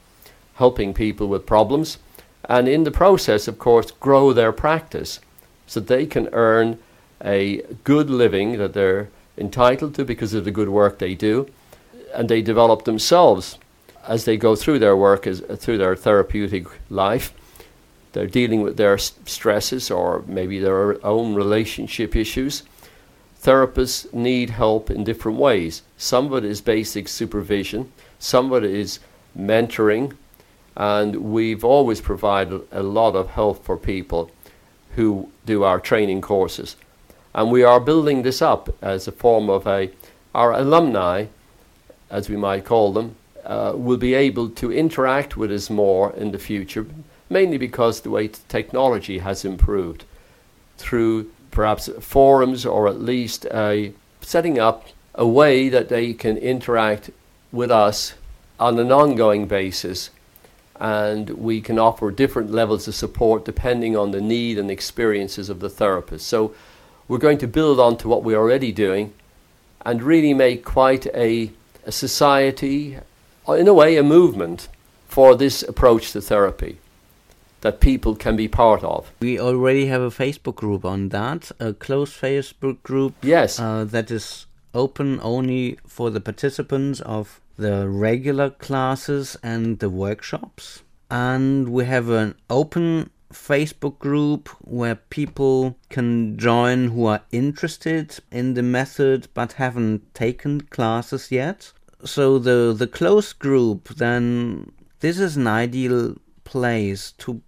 helping 0.55 0.93
people 0.93 1.27
with 1.27 1.45
problems, 1.45 1.97
and 2.47 2.67
in 2.67 2.83
the 2.83 2.91
process, 2.91 3.47
of 3.47 3.59
course, 3.59 3.91
grow 3.91 4.33
their 4.33 4.51
practice 4.51 5.19
so 5.67 5.79
that 5.79 5.87
they 5.87 6.05
can 6.05 6.29
earn 6.31 6.79
a 7.23 7.61
good 7.83 8.09
living 8.09 8.57
that 8.57 8.73
they're 8.73 9.09
entitled 9.37 9.95
to 9.95 10.05
because 10.05 10.33
of 10.33 10.45
the 10.45 10.51
good 10.51 10.69
work 10.69 10.99
they 10.99 11.15
do, 11.15 11.47
and 12.13 12.29
they 12.29 12.41
develop 12.41 12.85
themselves 12.85 13.57
as 14.07 14.25
they 14.25 14.37
go 14.37 14.55
through 14.55 14.79
their 14.79 14.95
work, 14.95 15.25
as, 15.25 15.41
uh, 15.41 15.55
through 15.55 15.77
their 15.77 15.95
therapeutic 15.95 16.67
life. 16.89 17.33
They're 18.13 18.27
dealing 18.27 18.61
with 18.61 18.77
their 18.77 18.97
stresses 18.97 19.91
or 19.91 20.23
maybe 20.27 20.59
their 20.59 21.03
own 21.05 21.35
relationship 21.35 22.15
issues. 22.15 22.63
Therapists 23.41 24.11
need 24.13 24.51
help 24.51 24.89
in 24.89 25.03
different 25.03 25.37
ways. 25.37 25.81
Some 25.97 26.27
of 26.27 26.43
it 26.43 26.49
is 26.49 26.61
basic 26.61 27.07
supervision, 27.07 27.91
some 28.19 28.51
of 28.51 28.63
it 28.63 28.71
is 28.71 28.99
mentoring, 29.37 30.15
and 30.75 31.15
we've 31.31 31.63
always 31.63 32.01
provided 32.01 32.61
a 32.71 32.83
lot 32.83 33.15
of 33.15 33.29
help 33.29 33.63
for 33.63 33.77
people 33.77 34.29
who 34.95 35.29
do 35.45 35.63
our 35.63 35.79
training 35.79 36.21
courses. 36.21 36.75
And 37.33 37.51
we 37.51 37.63
are 37.63 37.79
building 37.79 38.21
this 38.21 38.41
up 38.41 38.75
as 38.81 39.07
a 39.07 39.11
form 39.11 39.49
of 39.49 39.67
a, 39.67 39.91
our 40.33 40.53
alumni, 40.53 41.25
as 42.09 42.29
we 42.29 42.37
might 42.37 42.65
call 42.65 42.93
them, 42.93 43.15
uh, 43.45 43.73
will 43.75 43.97
be 43.97 44.13
able 44.13 44.49
to 44.49 44.71
interact 44.71 45.37
with 45.37 45.51
us 45.51 45.69
more 45.69 46.13
in 46.13 46.31
the 46.31 46.39
future, 46.39 46.85
mainly 47.29 47.57
because 47.57 48.01
the 48.01 48.09
way 48.09 48.29
technology 48.47 49.19
has 49.19 49.45
improved 49.45 50.03
through 50.77 51.29
perhaps 51.51 51.89
forums 51.99 52.65
or 52.65 52.87
at 52.87 52.99
least 52.99 53.45
uh, 53.51 53.77
setting 54.21 54.59
up 54.59 54.87
a 55.13 55.27
way 55.27 55.69
that 55.69 55.89
they 55.89 56.13
can 56.13 56.37
interact 56.37 57.09
with 57.51 57.71
us 57.71 58.13
on 58.59 58.79
an 58.79 58.91
ongoing 58.91 59.47
basis 59.47 60.09
and 60.79 61.29
we 61.29 61.61
can 61.61 61.79
offer 61.79 62.11
different 62.11 62.51
levels 62.51 62.87
of 62.87 62.95
support 62.95 63.45
depending 63.45 63.95
on 63.95 64.11
the 64.11 64.21
need 64.21 64.57
and 64.57 64.69
experiences 64.69 65.49
of 65.49 65.59
the 65.59 65.69
therapist. 65.69 66.27
So 66.27 66.53
we're 67.07 67.17
going 67.17 67.37
to 67.39 67.47
build 67.47 67.79
on 67.79 67.97
to 67.97 68.07
what 68.07 68.23
we're 68.23 68.37
already 68.37 68.71
doing 68.71 69.13
and 69.85 70.01
really 70.01 70.33
make 70.33 70.65
quite 70.65 71.05
a, 71.07 71.51
a 71.85 71.91
society, 71.91 72.97
in 73.47 73.67
a 73.67 73.73
way, 73.73 73.95
a 73.97 74.03
movement 74.03 74.67
for 75.07 75.35
this 75.35 75.63
approach 75.63 76.11
to 76.11 76.21
therapy 76.21 76.79
that 77.61 77.79
people 77.79 78.15
can 78.15 78.35
be 78.35 78.47
part 78.47 78.83
of. 78.83 79.11
We 79.19 79.39
already 79.39 79.87
have 79.87 80.01
a 80.01 80.09
Facebook 80.09 80.55
group 80.55 80.83
on 80.85 81.09
that, 81.09 81.51
a 81.59 81.73
closed 81.73 82.13
Facebook 82.13 82.83
group. 82.83 83.15
Yes. 83.21 83.59
Uh, 83.59 83.85
that 83.85 84.11
is 84.11 84.45
open 84.73 85.19
only 85.23 85.79
for 85.87 86.09
the 86.09 86.19
participants 86.19 86.99
of 87.01 87.39
the 87.57 87.87
regular 87.87 88.49
classes 88.49 89.37
and 89.41 89.79
the 89.79 89.89
workshops. 89.89 90.83
And 91.09 91.69
we 91.69 91.85
have 91.85 92.09
an 92.09 92.35
open 92.49 93.09
Facebook 93.31 93.99
group 93.99 94.49
where 94.61 94.95
people 94.95 95.77
can 95.89 96.37
join 96.37 96.89
who 96.89 97.05
are 97.05 97.23
interested 97.31 98.19
in 98.31 98.53
the 98.53 98.63
method 98.63 99.27
but 99.33 99.53
haven't 99.53 100.13
taken 100.13 100.61
classes 100.61 101.31
yet. 101.31 101.71
So 102.03 102.39
the 102.39 102.73
the 102.77 102.87
closed 102.87 103.39
group 103.39 103.89
then 103.95 104.71
this 104.99 105.19
is 105.19 105.37
an 105.37 105.47
ideal 105.47 106.15
place 106.43 107.11
to 107.19 107.41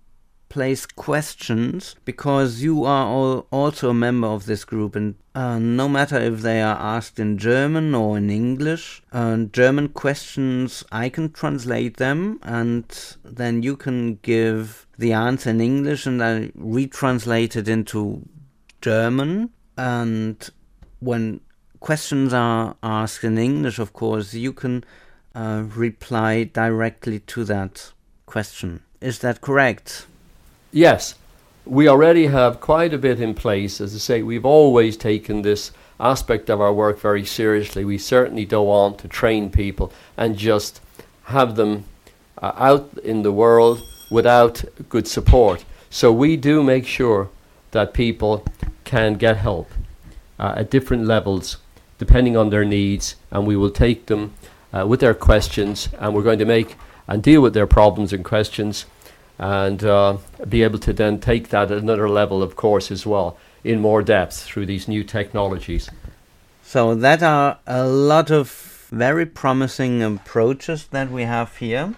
place 0.57 0.87
questions 0.87 1.95
because 2.03 2.63
you 2.63 2.83
are 2.83 3.05
also 3.51 3.91
a 3.91 3.93
member 3.93 4.25
of 4.25 4.47
this 4.47 4.65
group 4.65 4.95
and 4.95 5.13
uh, 5.35 5.59
no 5.59 5.87
matter 5.87 6.17
if 6.17 6.41
they 6.41 6.63
are 6.63 6.79
asked 6.95 7.19
in 7.19 7.37
German 7.37 7.93
or 7.93 8.17
in 8.17 8.31
English, 8.31 9.03
uh, 9.13 9.37
German 9.51 9.89
questions 9.89 10.83
I 10.91 11.09
can 11.09 11.31
translate 11.31 11.97
them 11.97 12.39
and 12.41 12.85
then 13.23 13.61
you 13.61 13.77
can 13.77 14.15
give 14.23 14.87
the 14.97 15.13
answer 15.13 15.51
in 15.51 15.61
English 15.61 16.07
and 16.07 16.23
I 16.23 16.47
retranslate 16.57 17.55
it 17.55 17.67
into 17.67 18.27
German 18.81 19.51
and 19.77 20.49
when 21.01 21.41
questions 21.81 22.33
are 22.33 22.75
asked 22.81 23.23
in 23.23 23.37
English 23.37 23.77
of 23.77 23.93
course 23.93 24.33
you 24.33 24.53
can 24.53 24.83
uh, 25.35 25.65
reply 25.75 26.45
directly 26.45 27.19
to 27.19 27.43
that 27.43 27.91
question. 28.25 28.81
Is 29.01 29.19
that 29.19 29.41
correct? 29.41 30.07
Yes, 30.71 31.15
we 31.65 31.87
already 31.87 32.27
have 32.27 32.59
quite 32.59 32.93
a 32.93 32.97
bit 32.97 33.21
in 33.21 33.33
place. 33.33 33.79
As 33.79 33.95
I 33.95 33.99
say, 33.99 34.21
we've 34.21 34.45
always 34.45 34.97
taken 34.97 35.41
this 35.41 35.71
aspect 35.99 36.49
of 36.49 36.59
our 36.59 36.73
work 36.73 36.99
very 36.99 37.25
seriously. 37.25 37.85
We 37.85 37.97
certainly 37.97 38.45
don't 38.45 38.67
want 38.67 38.97
to 38.99 39.07
train 39.07 39.49
people 39.49 39.93
and 40.17 40.37
just 40.37 40.81
have 41.25 41.55
them 41.55 41.85
uh, 42.41 42.51
out 42.55 42.89
in 43.03 43.23
the 43.23 43.31
world 43.31 43.81
without 44.11 44.63
good 44.89 45.07
support. 45.07 45.63
So 45.89 46.11
we 46.11 46.35
do 46.35 46.61
make 46.61 46.85
sure 46.85 47.29
that 47.71 47.93
people 47.93 48.45
can 48.83 49.15
get 49.15 49.37
help 49.37 49.71
uh, 50.37 50.55
at 50.57 50.69
different 50.69 51.05
levels 51.05 51.57
depending 51.97 52.37
on 52.37 52.51
their 52.51 52.63
needs, 52.63 53.15
and 53.31 53.47
we 53.47 53.55
will 53.55 53.71
take 53.71 54.05
them 54.05 54.33
uh, 54.71 54.85
with 54.85 54.99
their 54.99 55.15
questions, 55.15 55.89
and 55.97 56.13
we're 56.13 56.21
going 56.21 56.37
to 56.37 56.45
make 56.45 56.75
and 57.07 57.23
deal 57.23 57.41
with 57.41 57.55
their 57.55 57.65
problems 57.65 58.13
and 58.13 58.23
questions 58.23 58.85
and 59.37 59.83
uh, 59.83 60.17
be 60.47 60.63
able 60.63 60.79
to 60.79 60.93
then 60.93 61.19
take 61.19 61.49
that 61.49 61.71
at 61.71 61.77
another 61.77 62.09
level, 62.09 62.41
of 62.41 62.55
course, 62.55 62.91
as 62.91 63.05
well, 63.05 63.37
in 63.63 63.79
more 63.79 64.01
depth 64.01 64.43
through 64.43 64.65
these 64.65 64.87
new 64.87 65.03
technologies. 65.03 65.89
So, 66.63 66.95
that 66.95 67.23
are 67.23 67.59
a 67.65 67.85
lot 67.85 68.31
of 68.31 68.87
very 68.89 69.25
promising 69.25 70.01
approaches 70.01 70.87
that 70.87 71.11
we 71.11 71.23
have 71.23 71.57
here. 71.57 71.93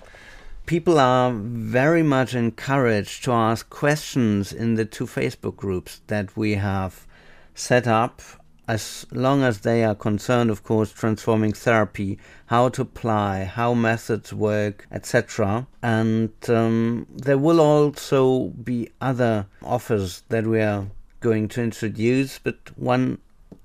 People 0.65 0.99
are 0.99 1.32
very 1.32 2.04
much 2.04 2.36
encouraged 2.36 3.23
to 3.23 3.32
ask 3.32 3.69
questions 3.69 4.54
in 4.54 4.75
the 4.75 4.86
two 4.86 5.06
Facebook 5.06 5.56
groups 5.56 6.02
that 6.08 6.36
we 6.38 6.56
have 6.56 7.08
set 7.56 7.88
up 7.88 8.21
as 8.69 9.03
long 9.12 9.41
as 9.41 9.62
they 9.62 9.84
are 9.84 9.95
concerned, 9.95 10.51
of 10.51 10.63
course, 10.63 10.91
transforming 10.91 11.51
therapy, 11.51 12.19
how 12.45 12.69
to 12.69 12.84
apply, 12.84 13.43
how 13.43 13.73
methods 13.73 14.32
work, 14.32 14.86
etc. 14.91 15.65
And 15.82 16.29
um, 16.47 17.08
there 17.12 17.39
will 17.39 17.60
also 17.60 18.49
be 18.49 18.91
other 19.01 19.47
offers 19.63 20.21
that 20.29 20.45
we 20.45 20.62
are 20.62 20.86
going 21.19 21.47
to 21.47 21.63
introduce, 21.63 22.38
but 22.38 22.58
one 22.77 23.17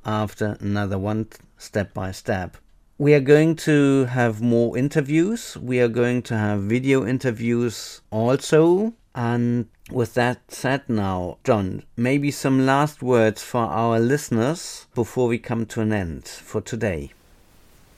after 0.06 0.56
another, 0.60 0.98
one 0.98 1.28
step 1.58 1.92
by 1.92 2.10
step. 2.10 2.56
We 2.96 3.12
are 3.12 3.20
going 3.20 3.56
to 3.56 4.06
have 4.06 4.40
more 4.40 4.78
interviews. 4.78 5.58
We 5.58 5.80
are 5.80 5.88
going 5.88 6.22
to 6.22 6.38
have 6.38 6.62
video 6.62 7.06
interviews 7.06 8.00
also. 8.10 8.94
And 9.14 9.68
with 9.90 10.14
that 10.14 10.40
said, 10.48 10.82
now, 10.88 11.36
John, 11.44 11.82
maybe 11.96 12.30
some 12.30 12.64
last 12.64 13.02
words 13.02 13.42
for 13.42 13.60
our 13.60 14.00
listeners 14.00 14.86
before 14.94 15.28
we 15.28 15.38
come 15.38 15.66
to 15.66 15.80
an 15.80 15.92
end 15.92 16.24
for 16.24 16.60
today. 16.60 17.12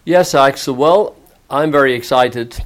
Yes, 0.04 0.34
Axel. 0.34 0.74
Well, 0.74 1.16
I'm 1.48 1.70
very 1.70 1.94
excited 1.94 2.64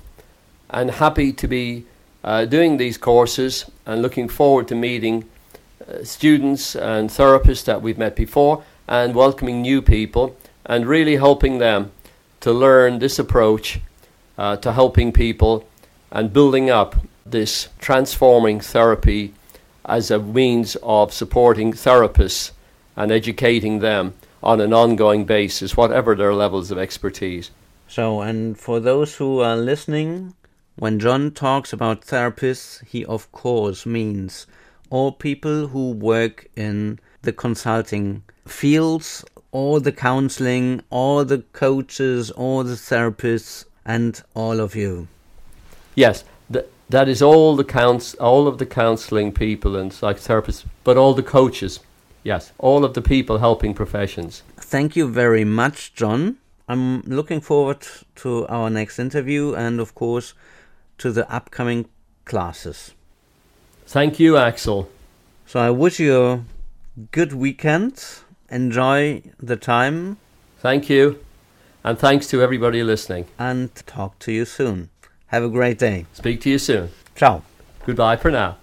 and 0.70 0.90
happy 0.90 1.32
to 1.32 1.48
be 1.48 1.84
uh, 2.24 2.44
doing 2.44 2.76
these 2.76 2.96
courses 2.96 3.70
and 3.86 4.02
looking 4.02 4.28
forward 4.28 4.68
to 4.68 4.74
meeting 4.74 5.24
uh, 5.86 6.04
students 6.04 6.74
and 6.74 7.10
therapists 7.10 7.64
that 7.64 7.82
we've 7.82 7.98
met 7.98 8.16
before 8.16 8.62
and 8.88 9.14
welcoming 9.14 9.62
new 9.62 9.82
people 9.82 10.36
and 10.66 10.86
really 10.86 11.16
helping 11.16 11.58
them 11.58 11.90
to 12.40 12.52
learn 12.52 12.98
this 12.98 13.18
approach 13.18 13.80
uh, 14.38 14.56
to 14.56 14.72
helping 14.72 15.12
people 15.12 15.66
and 16.10 16.32
building 16.32 16.70
up 16.70 16.96
this 17.30 17.68
transforming 17.78 18.60
therapy 18.60 19.32
as 19.84 20.10
a 20.10 20.18
means 20.18 20.76
of 20.82 21.12
supporting 21.12 21.72
therapists 21.72 22.52
and 22.96 23.10
educating 23.10 23.80
them 23.80 24.14
on 24.42 24.60
an 24.60 24.72
ongoing 24.72 25.24
basis, 25.24 25.76
whatever 25.76 26.14
their 26.14 26.34
levels 26.34 26.70
of 26.70 26.78
expertise. 26.78 27.50
So, 27.88 28.20
and 28.20 28.58
for 28.58 28.80
those 28.80 29.16
who 29.16 29.40
are 29.40 29.56
listening, 29.56 30.34
when 30.76 30.98
John 30.98 31.32
talks 31.32 31.72
about 31.72 32.02
therapists, 32.02 32.86
he 32.86 33.04
of 33.04 33.30
course 33.32 33.84
means 33.84 34.46
all 34.88 35.12
people 35.12 35.68
who 35.68 35.92
work 35.92 36.46
in 36.56 36.98
the 37.22 37.32
consulting 37.32 38.22
fields, 38.46 39.24
all 39.52 39.80
the 39.80 39.92
counseling, 39.92 40.82
all 40.90 41.24
the 41.24 41.38
coaches, 41.52 42.30
all 42.30 42.64
the 42.64 42.74
therapists, 42.74 43.64
and 43.84 44.22
all 44.34 44.60
of 44.60 44.74
you. 44.74 45.08
Yes, 45.94 46.24
th- 46.52 46.66
that 46.90 47.08
is 47.08 47.22
all 47.22 47.56
the 47.56 47.64
counts, 47.64 48.14
all 48.14 48.48
of 48.48 48.58
the 48.58 48.66
counseling 48.66 49.32
people 49.32 49.76
and 49.76 49.92
psychotherapists, 49.92 50.64
but 50.84 50.96
all 50.96 51.14
the 51.14 51.22
coaches. 51.22 51.80
Yes, 52.24 52.52
all 52.58 52.84
of 52.84 52.94
the 52.94 53.00
people 53.00 53.38
helping 53.38 53.74
professions. 53.74 54.42
Thank 54.56 54.96
you 54.96 55.08
very 55.08 55.44
much, 55.44 55.94
John. 55.94 56.36
I'm 56.68 57.00
looking 57.02 57.40
forward 57.40 57.86
to 58.16 58.46
our 58.48 58.68
next 58.68 58.98
interview 58.98 59.54
and, 59.54 59.80
of 59.80 59.94
course, 59.94 60.34
to 60.98 61.10
the 61.10 61.32
upcoming 61.32 61.88
classes. 62.24 62.92
Thank 63.86 64.20
you, 64.20 64.36
Axel. 64.36 64.88
So 65.46 65.60
I 65.60 65.70
wish 65.70 65.98
you 65.98 66.22
a 66.22 66.44
good 67.10 67.32
weekend. 67.32 68.04
Enjoy 68.50 69.22
the 69.38 69.56
time. 69.56 70.18
Thank 70.58 70.90
you. 70.90 71.24
And 71.82 71.98
thanks 71.98 72.28
to 72.28 72.42
everybody 72.42 72.82
listening. 72.82 73.26
And 73.38 73.74
talk 73.86 74.18
to 74.20 74.32
you 74.32 74.44
soon. 74.44 74.89
Have 75.30 75.44
a 75.44 75.48
great 75.48 75.78
day. 75.78 76.06
Speak 76.12 76.40
to 76.42 76.50
you 76.50 76.58
soon. 76.58 76.90
Ciao. 77.14 77.42
Goodbye 77.86 78.16
for 78.16 78.30
now. 78.30 78.56